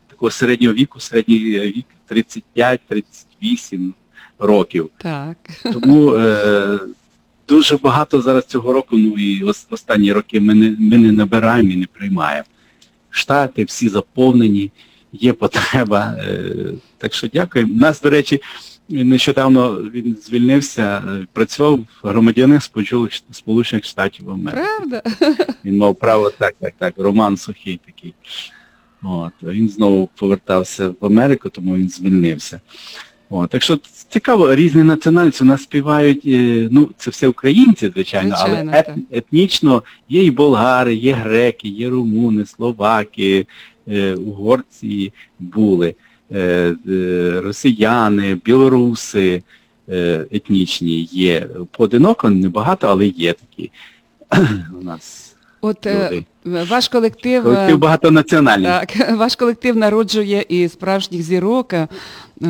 такого 0.09 0.31
середнього 0.31 0.75
віку, 0.75 1.01
середній 1.01 1.39
вік 1.39 1.87
35-38 2.11 3.93
років. 4.39 4.91
Так. 4.99 5.37
Тому 5.73 6.15
е, 6.15 6.79
дуже 7.49 7.77
багато 7.77 8.23
зараз 8.23 8.47
цього 8.47 8.73
року, 8.73 8.97
ну 8.99 9.15
і 9.19 9.43
ос- 9.45 9.67
останні 9.71 10.13
роки 10.13 10.41
ми 10.41 10.55
не, 10.55 10.77
ми 10.79 10.99
не 10.99 11.13
набираємо 11.13 11.71
і 11.71 11.77
не 11.77 11.87
приймаємо. 11.87 12.45
Штати 13.23 13.65
всі 13.65 13.89
заповнені, 13.89 14.71
є 15.13 15.33
потреба. 15.33 16.17
Е, 16.19 16.55
так 16.99 17.15
що 17.15 17.29
дякуємо. 17.29 17.75
У 17.75 17.77
нас, 17.77 18.01
до 18.01 18.11
речі, 18.11 18.41
нещодавно 18.89 19.75
він 19.75 20.17
звільнився, 20.27 21.03
е, 21.09 21.27
працював 21.33 21.81
громадянин 22.03 22.59
Сполучених- 22.61 23.23
Сполучених 23.31 23.85
Штатів 23.85 24.31
Америки. 24.31 24.63
Правда? 24.79 25.03
Він 25.65 25.77
мав 25.77 25.95
право 25.97 26.31
так, 26.31 26.55
так, 26.61 26.75
так, 26.79 26.95
Роман 26.97 27.37
Сухий 27.37 27.81
такий. 27.87 28.15
От, 29.03 29.33
він 29.43 29.69
знову 29.69 30.09
повертався 30.17 30.89
в 30.89 31.07
Америку, 31.07 31.49
тому 31.49 31.77
він 31.77 31.89
звільнився. 31.89 32.61
От, 33.35 33.51
так 33.51 33.63
що 33.63 33.79
цікаво, 34.09 34.55
різні 34.55 34.83
національності 34.83 35.45
у 35.45 35.47
нас 35.47 35.63
співають, 35.63 36.23
е, 36.27 36.69
ну, 36.71 36.91
це 36.97 37.11
все 37.11 37.29
українці, 37.29 37.91
звичайно, 37.95 38.37
Звичайно, 38.37 38.71
але 38.73 38.81
ет, 38.81 38.91
етнічно 39.11 39.83
є 40.09 40.25
і 40.25 40.31
болгари, 40.31 40.95
є 40.95 41.13
греки, 41.13 41.69
є 41.69 41.89
румуни, 41.89 42.47
словаки, 42.47 43.47
е, 43.89 44.15
угорці 44.15 45.13
були, 45.39 45.95
е, 46.33 46.75
е, 46.89 47.41
росіяни, 47.45 48.35
білоруси 48.45 49.43
е, 49.89 50.27
етнічні 50.31 51.09
є. 51.13 51.47
Поодиноко 51.71 52.31
небагато, 52.31 52.89
але 52.89 53.07
є 53.07 53.33
такі 53.33 53.71
у 54.81 54.85
нас. 54.85 55.33
От 55.65 55.87
е, 55.87 56.11
люди. 56.47 56.65
ваш 56.65 56.89
колектив, 56.89 57.41
е, 57.41 57.45
Колектив 57.45 57.79
багатонаціональний. 57.79 58.67
так, 58.67 59.11
ваш 59.19 59.37
колектив 59.37 59.77
народжує 59.77 60.45
і 60.49 60.69
справжніх 60.69 61.23
зірок 61.23 61.73
е, 61.73 61.89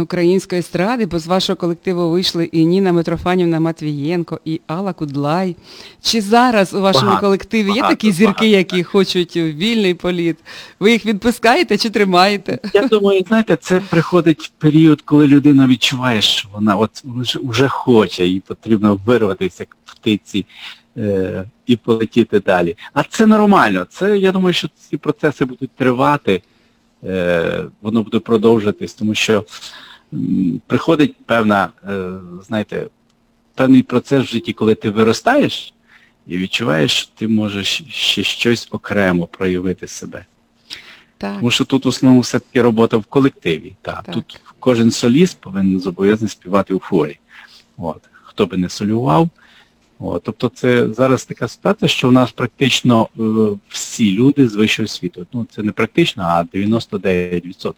української 0.01 0.59
естради, 0.59 1.07
бо 1.07 1.18
з 1.18 1.26
вашого 1.26 1.57
колективу 1.57 2.11
вийшли 2.11 2.45
і 2.45 2.64
Ніна 2.64 2.93
Митрофанівна 2.93 3.61
Матвієнко, 3.61 4.40
і 4.45 4.61
Алла 4.66 4.93
Кудлай. 4.93 5.57
Чи 6.03 6.20
зараз 6.20 6.74
у 6.74 6.80
вашому 6.80 7.07
Багато, 7.07 7.26
колективі 7.26 7.68
є 7.68 7.74
багато, 7.74 7.88
такі 7.88 8.12
зірки, 8.12 8.32
багато, 8.32 8.47
які 8.47 8.82
хочуть 8.82 9.36
вільний 9.36 9.95
політ? 9.95 10.36
Ви 10.80 10.93
їх 10.93 11.07
відпускаєте 11.07 11.78
чи 11.78 11.90
тримаєте? 11.90 12.59
Я 12.74 12.88
думаю, 12.88 13.24
знаєте, 13.28 13.57
це 13.61 13.80
приходить 13.90 14.53
період, 14.59 15.03
коли 15.03 15.26
людина 15.26 15.66
відчуває, 15.66 16.22
що 16.22 16.49
вона 16.53 16.76
от 16.76 17.05
вже, 17.43 17.68
хоче, 17.68 18.26
їй 18.26 18.40
потрібно 18.40 19.01
вирватися 19.07 19.57
як 19.62 19.76
птиці 19.84 20.47
е, 20.97 21.45
і 21.66 21.76
полетіти 21.76 22.40
далі. 22.40 22.76
А 22.93 23.03
це 23.03 23.26
нормально. 23.26 23.86
Це, 23.90 24.18
я 24.18 24.32
думаю, 24.32 24.53
що 24.53 24.68
ці 24.90 24.97
процеси 24.97 25.45
будуть 25.45 25.70
тривати, 25.70 26.43
воно 27.82 28.03
буде 28.03 28.18
продовжуватись, 28.18 28.94
тому 28.94 29.14
що 29.14 29.44
приходить 30.66 31.16
певна, 31.26 31.68
е, 31.88 32.11
знаєте, 32.46 32.86
певний 33.55 33.82
процес 33.82 34.24
в 34.24 34.32
житті, 34.32 34.53
коли 34.53 34.74
ти 34.74 34.90
виростаєш 34.90 35.74
і 36.26 36.38
відчуваєш, 36.38 36.92
що 36.92 37.11
ти 37.14 37.28
можеш 37.28 37.82
ще 37.88 38.22
щось 38.22 38.68
окремо 38.70 39.26
проявити 39.26 39.86
себе. 39.86 40.26
Так. 41.18 41.36
Тому 41.36 41.50
що 41.50 41.64
тут 41.64 41.84
в 41.84 41.88
основному 41.88 42.20
все-таки 42.20 42.62
робота 42.62 42.96
в 42.96 43.05
колективі. 43.05 43.76
Так. 43.82 44.03
Так. 44.03 44.14
Тут 44.14 44.40
кожен 44.59 44.90
соліст 44.90 45.40
повинен 45.40 45.80
зобов'язаний 45.80 46.30
співати 46.30 46.74
у 46.74 46.78
хорі. 46.78 47.18
От. 47.76 48.03
Хто 48.12 48.46
би 48.46 48.57
не 48.57 48.68
солював. 48.68 49.30
От. 50.03 50.22
Тобто 50.22 50.48
це 50.48 50.92
зараз 50.92 51.24
така 51.24 51.48
ситуація, 51.48 51.88
що 51.88 52.09
в 52.09 52.12
нас 52.12 52.32
практично 52.32 53.09
е, 53.18 53.22
всі 53.68 54.12
люди 54.12 54.48
з 54.48 54.55
вищого 54.55 54.84
освіту. 54.84 55.26
Ну 55.32 55.46
це 55.50 55.62
не 55.62 55.72
практично, 55.72 56.22
а 56.22 56.42
99%. 56.57 57.74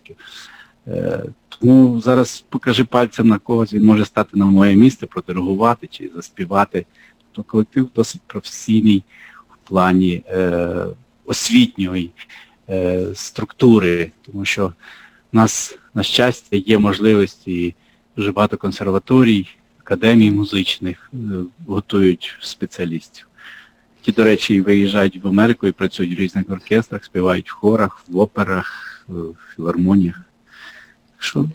Е, 0.87 1.25
тому 1.49 2.01
зараз 2.01 2.45
покажи 2.49 2.85
пальцем 2.85 3.29
на 3.29 3.39
когось, 3.39 3.72
він 3.72 3.85
може 3.85 4.05
стати 4.05 4.31
на 4.39 4.45
моє 4.45 4.77
місце, 4.77 5.07
продиригувати 5.07 5.87
чи 5.87 6.11
заспівати. 6.14 6.87
Тобто 7.33 7.51
колектив 7.51 7.89
досить 7.95 8.22
професійний 8.27 9.03
в 9.51 9.68
плані 9.68 10.22
е, 10.29 10.87
освітньої 11.25 12.11
е, 12.68 13.07
структури, 13.14 14.11
тому 14.27 14.45
що 14.45 14.66
в 15.33 15.37
нас, 15.37 15.79
на 15.95 16.03
щастя, 16.03 16.57
є 16.57 16.79
можливості 16.79 17.75
дуже 18.16 18.33
багато 18.33 18.57
консерваторій, 18.57 19.49
академій 19.85 20.30
музичних 20.30 21.11
е, 21.14 21.16
готують 21.66 22.37
спеціалістів. 22.41 23.26
Ті, 24.01 24.12
до 24.12 24.24
речі, 24.24 24.61
виїжджають 24.61 25.24
в 25.24 25.28
Америку 25.28 25.66
і 25.66 25.72
працюють 25.72 26.18
в 26.18 26.20
різних 26.20 26.51
оркестрах, 26.51 27.05
співають 27.05 27.51
в 27.51 27.55
хорах, 27.55 28.05
в 28.09 28.18
операх, 28.18 29.05
в 29.09 29.35
філармоніях. 29.57 30.20
Що 31.18 31.49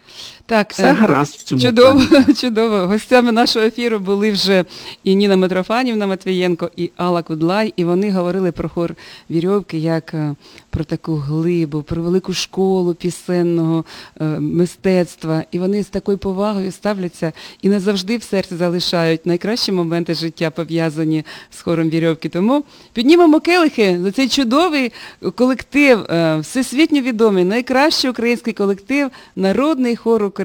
Так, 0.50 0.72
все 0.72 0.90
е, 0.90 0.94
гаразд 0.94 1.36
в 1.36 1.44
цьому 1.44 1.62
Чудово, 1.62 2.02
плані. 2.10 2.34
чудово. 2.42 2.88
Гостями 2.88 3.32
нашого 3.32 3.66
ефіру 3.66 4.00
були 4.00 4.32
вже 4.32 4.66
і 5.04 5.16
Ніна 5.16 5.38
Митрофанівна 5.38 6.08
Матвієнко, 6.08 6.72
і 6.76 6.92
Алла 6.98 7.24
Кудлай, 7.24 7.74
і 7.76 7.84
вони 7.84 8.12
говорили 8.12 8.52
про 8.52 8.70
хор 8.70 8.96
Вірьовки 9.30 9.78
як 9.78 10.14
е, 10.14 10.36
про 10.70 10.84
таку 10.84 11.16
глибу, 11.16 11.82
про 11.82 12.02
велику 12.02 12.34
школу 12.34 12.94
пісенного 12.94 13.86
е, 14.22 14.26
мистецтва. 14.26 15.44
І 15.52 15.60
вони 15.60 15.84
з 15.84 15.88
такою 15.88 16.18
повагою 16.18 16.72
ставляться 16.72 17.32
і 17.62 17.70
назавжди 17.70 18.18
в 18.18 18.24
серці 18.24 18.56
залишають 18.56 19.26
найкращі 19.26 19.72
моменти 19.72 20.14
життя, 20.14 20.50
пов'язані 20.50 21.26
з 21.52 21.62
хором 21.62 21.90
Вірьовки. 21.90 22.30
Тому 22.30 22.64
піднімемо 22.94 23.40
келихи 23.40 24.00
за 24.04 24.12
цей 24.12 24.30
чудовий 24.30 24.92
колектив, 25.36 26.06
всесвітньо 26.40 27.02
відомий, 27.02 27.44
найкращий 27.44 28.10
український 28.10 28.54
колектив, 28.54 29.10
народний 29.36 29.96
хор 29.96 30.24
України 30.24 30.39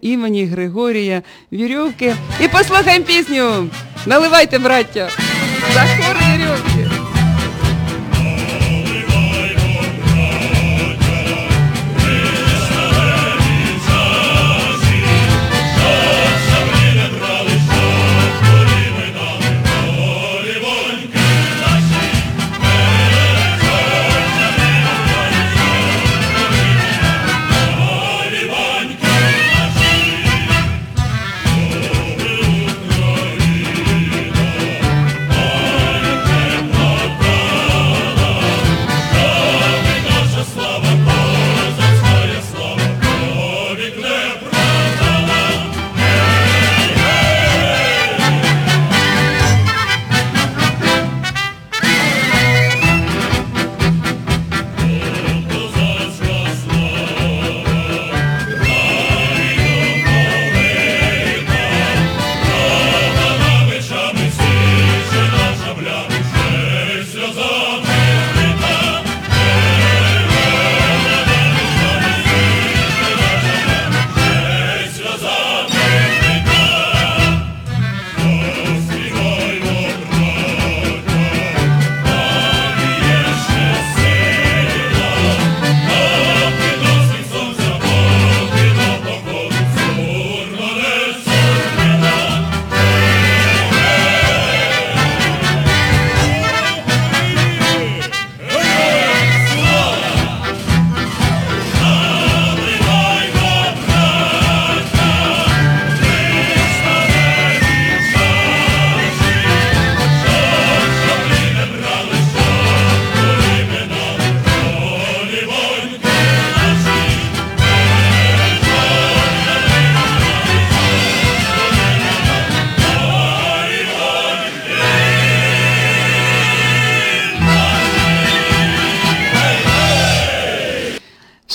імені 0.00 0.44
Григорія 0.44 1.22
Вірьовки. 1.52 2.14
І 2.40 2.48
послухаємо 2.48 3.04
пісню. 3.04 3.68
Наливайте, 4.06 4.58
браття, 4.58 5.08
за 5.74 5.80
хор 5.80 6.16
Вірьовки. 6.16 6.77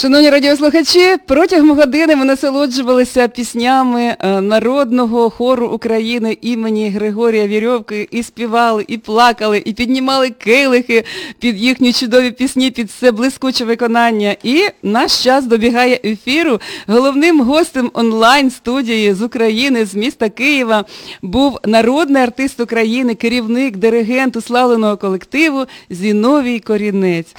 Шановні 0.03 0.29
радіослухачі, 0.29 1.17
протягом 1.27 1.71
години 1.71 2.15
ми 2.15 2.25
насолоджувалися 2.25 3.27
піснями 3.27 4.01
е, 4.19 4.41
народного 4.41 5.29
хору 5.29 5.67
України 5.67 6.37
імені 6.41 6.89
Григорія 6.89 7.47
Вірьовки 7.47 8.07
і 8.11 8.23
співали, 8.23 8.85
і 8.87 8.97
плакали, 8.97 9.61
і 9.65 9.73
піднімали 9.73 10.29
келихи 10.29 11.03
під 11.39 11.57
їхні 11.57 11.93
чудові 11.93 12.31
пісні, 12.31 12.71
під 12.71 12.91
це 12.91 13.11
блискуче 13.11 13.65
виконання. 13.65 14.35
І 14.43 14.63
наш 14.83 15.23
час 15.23 15.45
добігає 15.45 15.99
ефіру. 16.03 16.59
Головним 16.87 17.41
гостем 17.41 17.91
онлайн-студії 17.93 19.13
з 19.13 19.21
України, 19.21 19.85
з 19.85 19.95
міста 19.95 20.29
Києва, 20.29 20.85
був 21.21 21.59
народний 21.65 22.23
артист 22.23 22.59
України, 22.59 23.15
керівник, 23.15 23.77
диригент 23.77 24.35
уславленого 24.35 24.97
колективу 24.97 25.65
Зіновій 25.89 26.59
Корінець. 26.59 27.35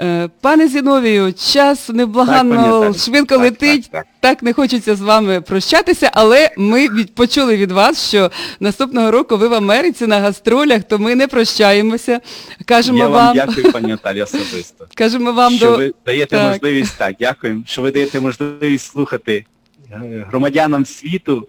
Е, 0.00 0.28
Пане 0.40 0.68
Зіновію, 0.68 1.32
час 1.32 1.90
невблаганно 2.08 2.80
Так, 2.92 2.98
швидко 2.98 3.34
Так, 3.34 3.38
летить. 3.44 3.90
так, 3.90 4.04
так. 4.04 4.06
Так 4.20 4.42
не 4.42 4.52
хочеться 4.52 4.96
з 4.96 5.00
вами 5.00 5.40
прощатися, 5.40 6.10
але 6.14 6.50
ми 6.58 6.88
від, 6.88 7.14
почули 7.14 7.56
від 7.56 7.72
вас, 7.72 8.08
що 8.08 8.30
наступного 8.60 9.10
року 9.10 9.36
ви 9.36 9.48
в 9.48 9.54
Америці 9.54 10.06
на 10.06 10.18
гастролях, 10.20 10.82
то 10.82 10.98
ми 10.98 11.14
не 11.14 11.28
прощаємося. 11.28 12.20
Кажемо 12.64 12.98
Я 12.98 13.08
вам 13.08 13.26
вам, 13.26 13.36
дякую, 13.36 13.72
пані 13.72 13.86
Наталі, 13.88 14.22
особисто. 14.22 14.86
кажемо 14.94 15.32
вам 15.32 15.52
що 15.52 15.70
до 15.70 15.76
ви 15.76 15.94
даєте 16.06 16.36
Так. 16.36 16.52
можливість, 16.52 16.98
так, 16.98 17.14
Дякуємо, 17.20 17.62
що 17.66 17.82
ви 17.82 17.90
даєте 17.90 18.20
можливість 18.20 18.92
слухати 18.92 19.44
е, 19.92 20.26
громадянам 20.30 20.86
світу 20.86 21.48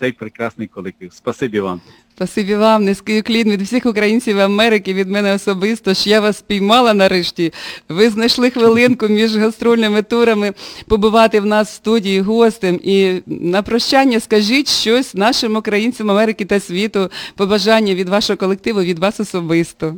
цей 0.00 0.12
прекрасний 0.12 0.66
колектив. 0.66 1.12
Спасибі 1.12 1.60
вам. 1.60 1.80
Спасибі 2.16 2.54
вам, 2.54 2.84
низький 2.84 3.20
уклін 3.20 3.50
від 3.50 3.62
всіх 3.62 3.86
українців 3.86 4.40
Америки, 4.40 4.94
від 4.94 5.08
мене 5.08 5.34
особисто, 5.34 5.94
що 5.94 6.10
я 6.10 6.20
вас 6.20 6.38
спіймала 6.38 6.94
нарешті. 6.94 7.52
Ви 7.88 8.10
знайшли 8.10 8.50
хвилинку 8.50 9.08
між 9.08 9.36
гастрольними 9.36 10.02
турами 10.02 10.52
побувати 10.88 11.40
в 11.40 11.46
нас 11.46 11.70
в 11.70 11.74
студії 11.74 12.20
гостем. 12.20 12.80
І 12.82 13.22
на 13.26 13.62
прощання 13.62 14.20
скажіть 14.20 14.68
щось 14.68 15.14
нашим 15.14 15.56
українцям 15.56 16.10
Америки 16.10 16.44
та 16.44 16.60
світу, 16.60 17.10
побажання 17.36 17.94
від 17.94 18.08
вашого 18.08 18.36
колективу, 18.36 18.82
від 18.82 18.98
вас 18.98 19.20
особисто. 19.20 19.96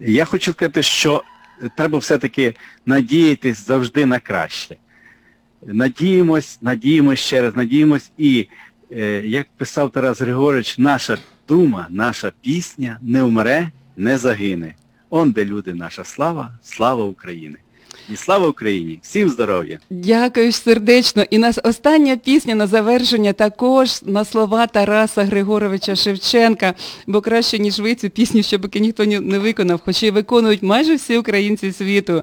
Я 0.00 0.24
хочу 0.24 0.52
сказати, 0.52 0.82
що 0.82 1.22
треба 1.76 1.98
все-таки 1.98 2.54
надіятись 2.86 3.66
завжди 3.66 4.06
на 4.06 4.18
краще. 4.18 4.76
Надіємось, 5.66 6.58
надіємось 6.62 7.18
ще 7.18 7.42
раз, 7.42 7.56
надіємось 7.56 8.10
і, 8.18 8.48
е, 8.90 9.22
як 9.26 9.46
писав 9.56 9.90
Тарас 9.90 10.20
Григорович, 10.20 10.78
наша 10.78 11.18
дума, 11.48 11.86
наша 11.90 12.32
пісня 12.40 12.98
не 13.02 13.22
вмре, 13.22 13.70
не 13.96 14.18
загине. 14.18 14.74
Он 15.10 15.32
де 15.32 15.44
люди, 15.44 15.74
наша 15.74 16.04
слава, 16.04 16.50
слава 16.62 17.04
України. 17.04 17.56
І 18.12 18.16
слава 18.16 18.48
Україні! 18.48 18.98
Всім 19.02 19.28
здоров'я! 19.28 19.78
Дякую 19.90 20.52
сердечно. 20.52 21.24
І 21.30 21.38
нас 21.38 21.58
остання 21.64 22.16
пісня 22.16 22.54
на 22.54 22.66
завершення 22.66 23.32
також 23.32 24.02
на 24.02 24.24
слова 24.24 24.66
Тараса 24.66 25.24
Григоровича 25.24 25.96
Шевченка, 25.96 26.74
бо 27.06 27.20
краще, 27.20 27.58
ніж 27.58 27.80
ви 27.80 27.94
цю 27.94 28.10
пісню, 28.10 28.42
щоб 28.42 28.76
ніхто 28.76 29.04
не 29.04 29.38
виконав, 29.38 29.80
хоча 29.84 30.06
й 30.06 30.10
виконують 30.10 30.62
майже 30.62 30.94
всі 30.94 31.18
українці 31.18 31.72
світу. 31.72 32.22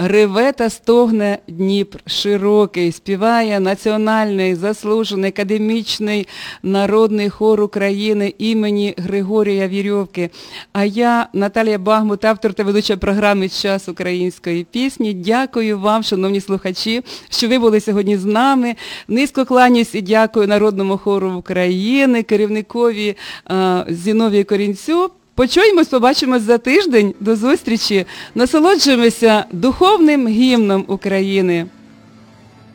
Реве 0.00 0.52
та 0.52 0.70
стогне 0.70 1.38
Дніпр 1.48 2.00
широкий, 2.06 2.92
співає 2.92 3.60
національний, 3.60 4.54
заслужений, 4.54 5.28
академічний 5.28 6.28
народний 6.62 7.30
хор 7.30 7.60
України 7.60 8.34
імені 8.38 8.94
Григорія 8.96 9.68
Вірьовки. 9.68 10.30
А 10.72 10.84
я, 10.84 11.28
Наталія 11.32 11.78
Багмут, 11.78 12.24
автор 12.24 12.54
та 12.54 12.62
ведуча 12.62 12.96
програми 12.96 13.48
Час 13.48 13.88
української 13.88 14.64
пісні. 14.64 15.14
Дякую 15.14 15.78
вам, 15.78 16.02
шановні 16.02 16.40
слухачі, 16.40 17.02
що 17.30 17.48
ви 17.48 17.58
були 17.58 17.80
сьогодні 17.80 18.16
з 18.16 18.24
нами. 18.24 18.76
Низько 19.08 19.44
кланяюсь 19.44 19.94
і 19.94 20.02
дякую 20.02 20.48
Народному 20.48 20.98
хору 20.98 21.32
України, 21.32 22.22
керівникові 22.22 23.16
а, 23.44 23.84
Зіновію 23.88 24.44
Корінцю. 24.44 25.10
Почуємось, 25.38 25.88
побачимось 25.88 26.42
за 26.42 26.58
тиждень. 26.58 27.14
До 27.20 27.36
зустрічі. 27.36 28.06
Насолоджуємося 28.34 29.44
духовним 29.52 30.28
гімном 30.28 30.84
України. 30.88 31.66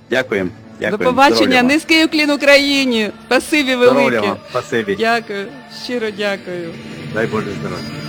Дякуємо. 0.09 0.49
Дякую. 0.79 0.97
До 0.97 1.03
побачення. 1.05 1.35
Здоров'я 1.35 1.61
вам. 1.61 1.67
Низький 1.67 2.05
уклін 2.05 2.31
Україні. 2.31 3.09
Спасибі 3.25 3.71
Здоров'я 3.71 3.93
велике. 3.93 4.27
вам. 4.27 4.37
Спасибі. 4.49 4.95
Дякую. 4.99 5.45
Щиро 5.83 6.07
дякую. 6.17 6.69
Дай 7.13 7.27
Боже 7.27 7.47
здоров'я. 7.59 8.02